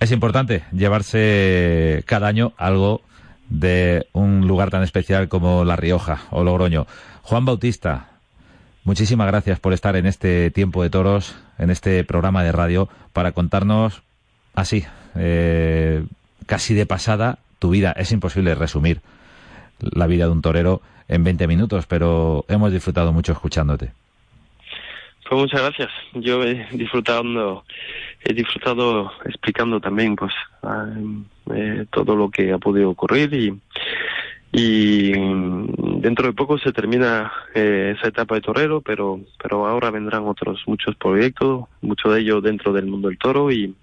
Es 0.00 0.12
importante 0.12 0.64
llevarse 0.72 2.02
cada 2.06 2.28
año 2.28 2.52
algo 2.56 3.02
de 3.48 4.06
un 4.12 4.46
lugar 4.46 4.70
tan 4.70 4.82
especial 4.82 5.28
como 5.28 5.64
La 5.64 5.76
Rioja 5.76 6.20
o 6.30 6.44
Logroño. 6.44 6.86
Juan 7.22 7.44
Bautista, 7.44 8.08
muchísimas 8.84 9.26
gracias 9.26 9.60
por 9.60 9.72
estar 9.72 9.96
en 9.96 10.06
este 10.06 10.50
tiempo 10.50 10.82
de 10.82 10.90
toros, 10.90 11.36
en 11.58 11.70
este 11.70 12.04
programa 12.04 12.42
de 12.42 12.52
radio, 12.52 12.88
para 13.12 13.32
contarnos 13.32 14.02
así, 14.54 14.84
eh, 15.16 16.04
casi 16.46 16.74
de 16.74 16.86
pasada, 16.86 17.38
tu 17.58 17.70
vida. 17.70 17.92
Es 17.92 18.12
imposible 18.12 18.54
resumir 18.54 19.00
la 19.80 20.06
vida 20.06 20.24
de 20.26 20.32
un 20.32 20.42
torero 20.42 20.82
en 21.08 21.24
20 21.24 21.46
minutos, 21.46 21.86
pero 21.86 22.44
hemos 22.48 22.72
disfrutado 22.72 23.12
mucho 23.12 23.32
escuchándote. 23.32 23.92
Pues 25.28 25.40
muchas 25.42 25.60
gracias. 25.60 25.90
Yo 26.14 26.42
he 26.42 26.66
disfrutado, 26.72 27.64
he 28.24 28.32
disfrutado 28.32 29.12
explicando 29.26 29.78
también, 29.78 30.16
pues, 30.16 30.32
eh, 31.54 31.84
todo 31.90 32.16
lo 32.16 32.30
que 32.30 32.52
ha 32.52 32.58
podido 32.58 32.90
ocurrir 32.90 33.34
y, 33.34 33.60
y 34.52 35.12
dentro 36.00 36.28
de 36.28 36.32
poco 36.32 36.58
se 36.58 36.72
termina 36.72 37.30
eh, 37.54 37.94
esa 37.96 38.08
etapa 38.08 38.36
de 38.36 38.40
torero, 38.40 38.80
pero, 38.80 39.20
pero 39.42 39.66
ahora 39.66 39.90
vendrán 39.90 40.26
otros 40.26 40.62
muchos 40.66 40.96
proyectos, 40.96 41.66
mucho 41.82 42.10
de 42.10 42.20
ellos 42.20 42.42
dentro 42.42 42.72
del 42.72 42.86
mundo 42.86 43.08
del 43.08 43.18
toro 43.18 43.52
y, 43.52 43.74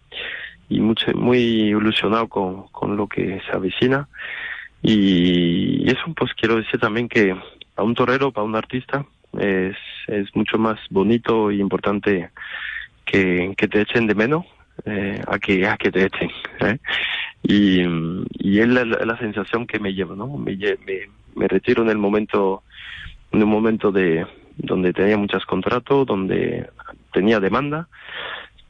y 0.67 0.79
muy 0.79 1.37
ilusionado 1.37 2.27
con, 2.27 2.67
con 2.69 2.97
lo 2.97 3.07
que 3.07 3.39
se 3.47 3.55
avecina. 3.55 4.07
Y 4.87 5.89
eso, 5.89 6.13
pues 6.15 6.31
quiero 6.35 6.57
decir 6.57 6.79
también 6.79 7.09
que 7.09 7.35
a 7.75 7.83
un 7.83 7.95
torero, 7.95 8.31
para 8.31 8.45
un 8.45 8.55
artista, 8.55 9.03
es, 9.39 9.75
es 10.07 10.35
mucho 10.35 10.59
más 10.59 10.79
bonito 10.91 11.51
y 11.51 11.59
importante 11.59 12.29
que, 13.03 13.53
que 13.57 13.67
te 13.67 13.81
echen 13.81 14.05
de 14.05 14.13
menos 14.13 14.45
eh, 14.85 15.19
a 15.27 15.39
que 15.39 15.65
a 15.67 15.77
que 15.77 15.91
te 15.91 16.05
echen 16.05 16.29
¿eh? 16.59 16.77
y, 17.43 17.81
y 18.39 18.59
es 18.59 18.67
la, 18.67 19.17
sensación 19.17 19.65
que 19.65 19.79
me 19.79 19.93
llevo 19.93 20.15
no 20.15 20.27
me, 20.37 20.55
me, 20.57 21.09
me 21.35 21.47
retiro 21.47 21.83
en 21.83 21.89
el 21.89 21.97
momento 21.97 22.63
en 23.31 23.43
un 23.43 23.49
momento 23.49 23.91
de 23.91 24.25
donde 24.57 24.93
tenía 24.93 25.17
muchos 25.17 25.45
contratos 25.45 26.05
donde 26.05 26.69
tenía 27.13 27.39
demanda 27.39 27.87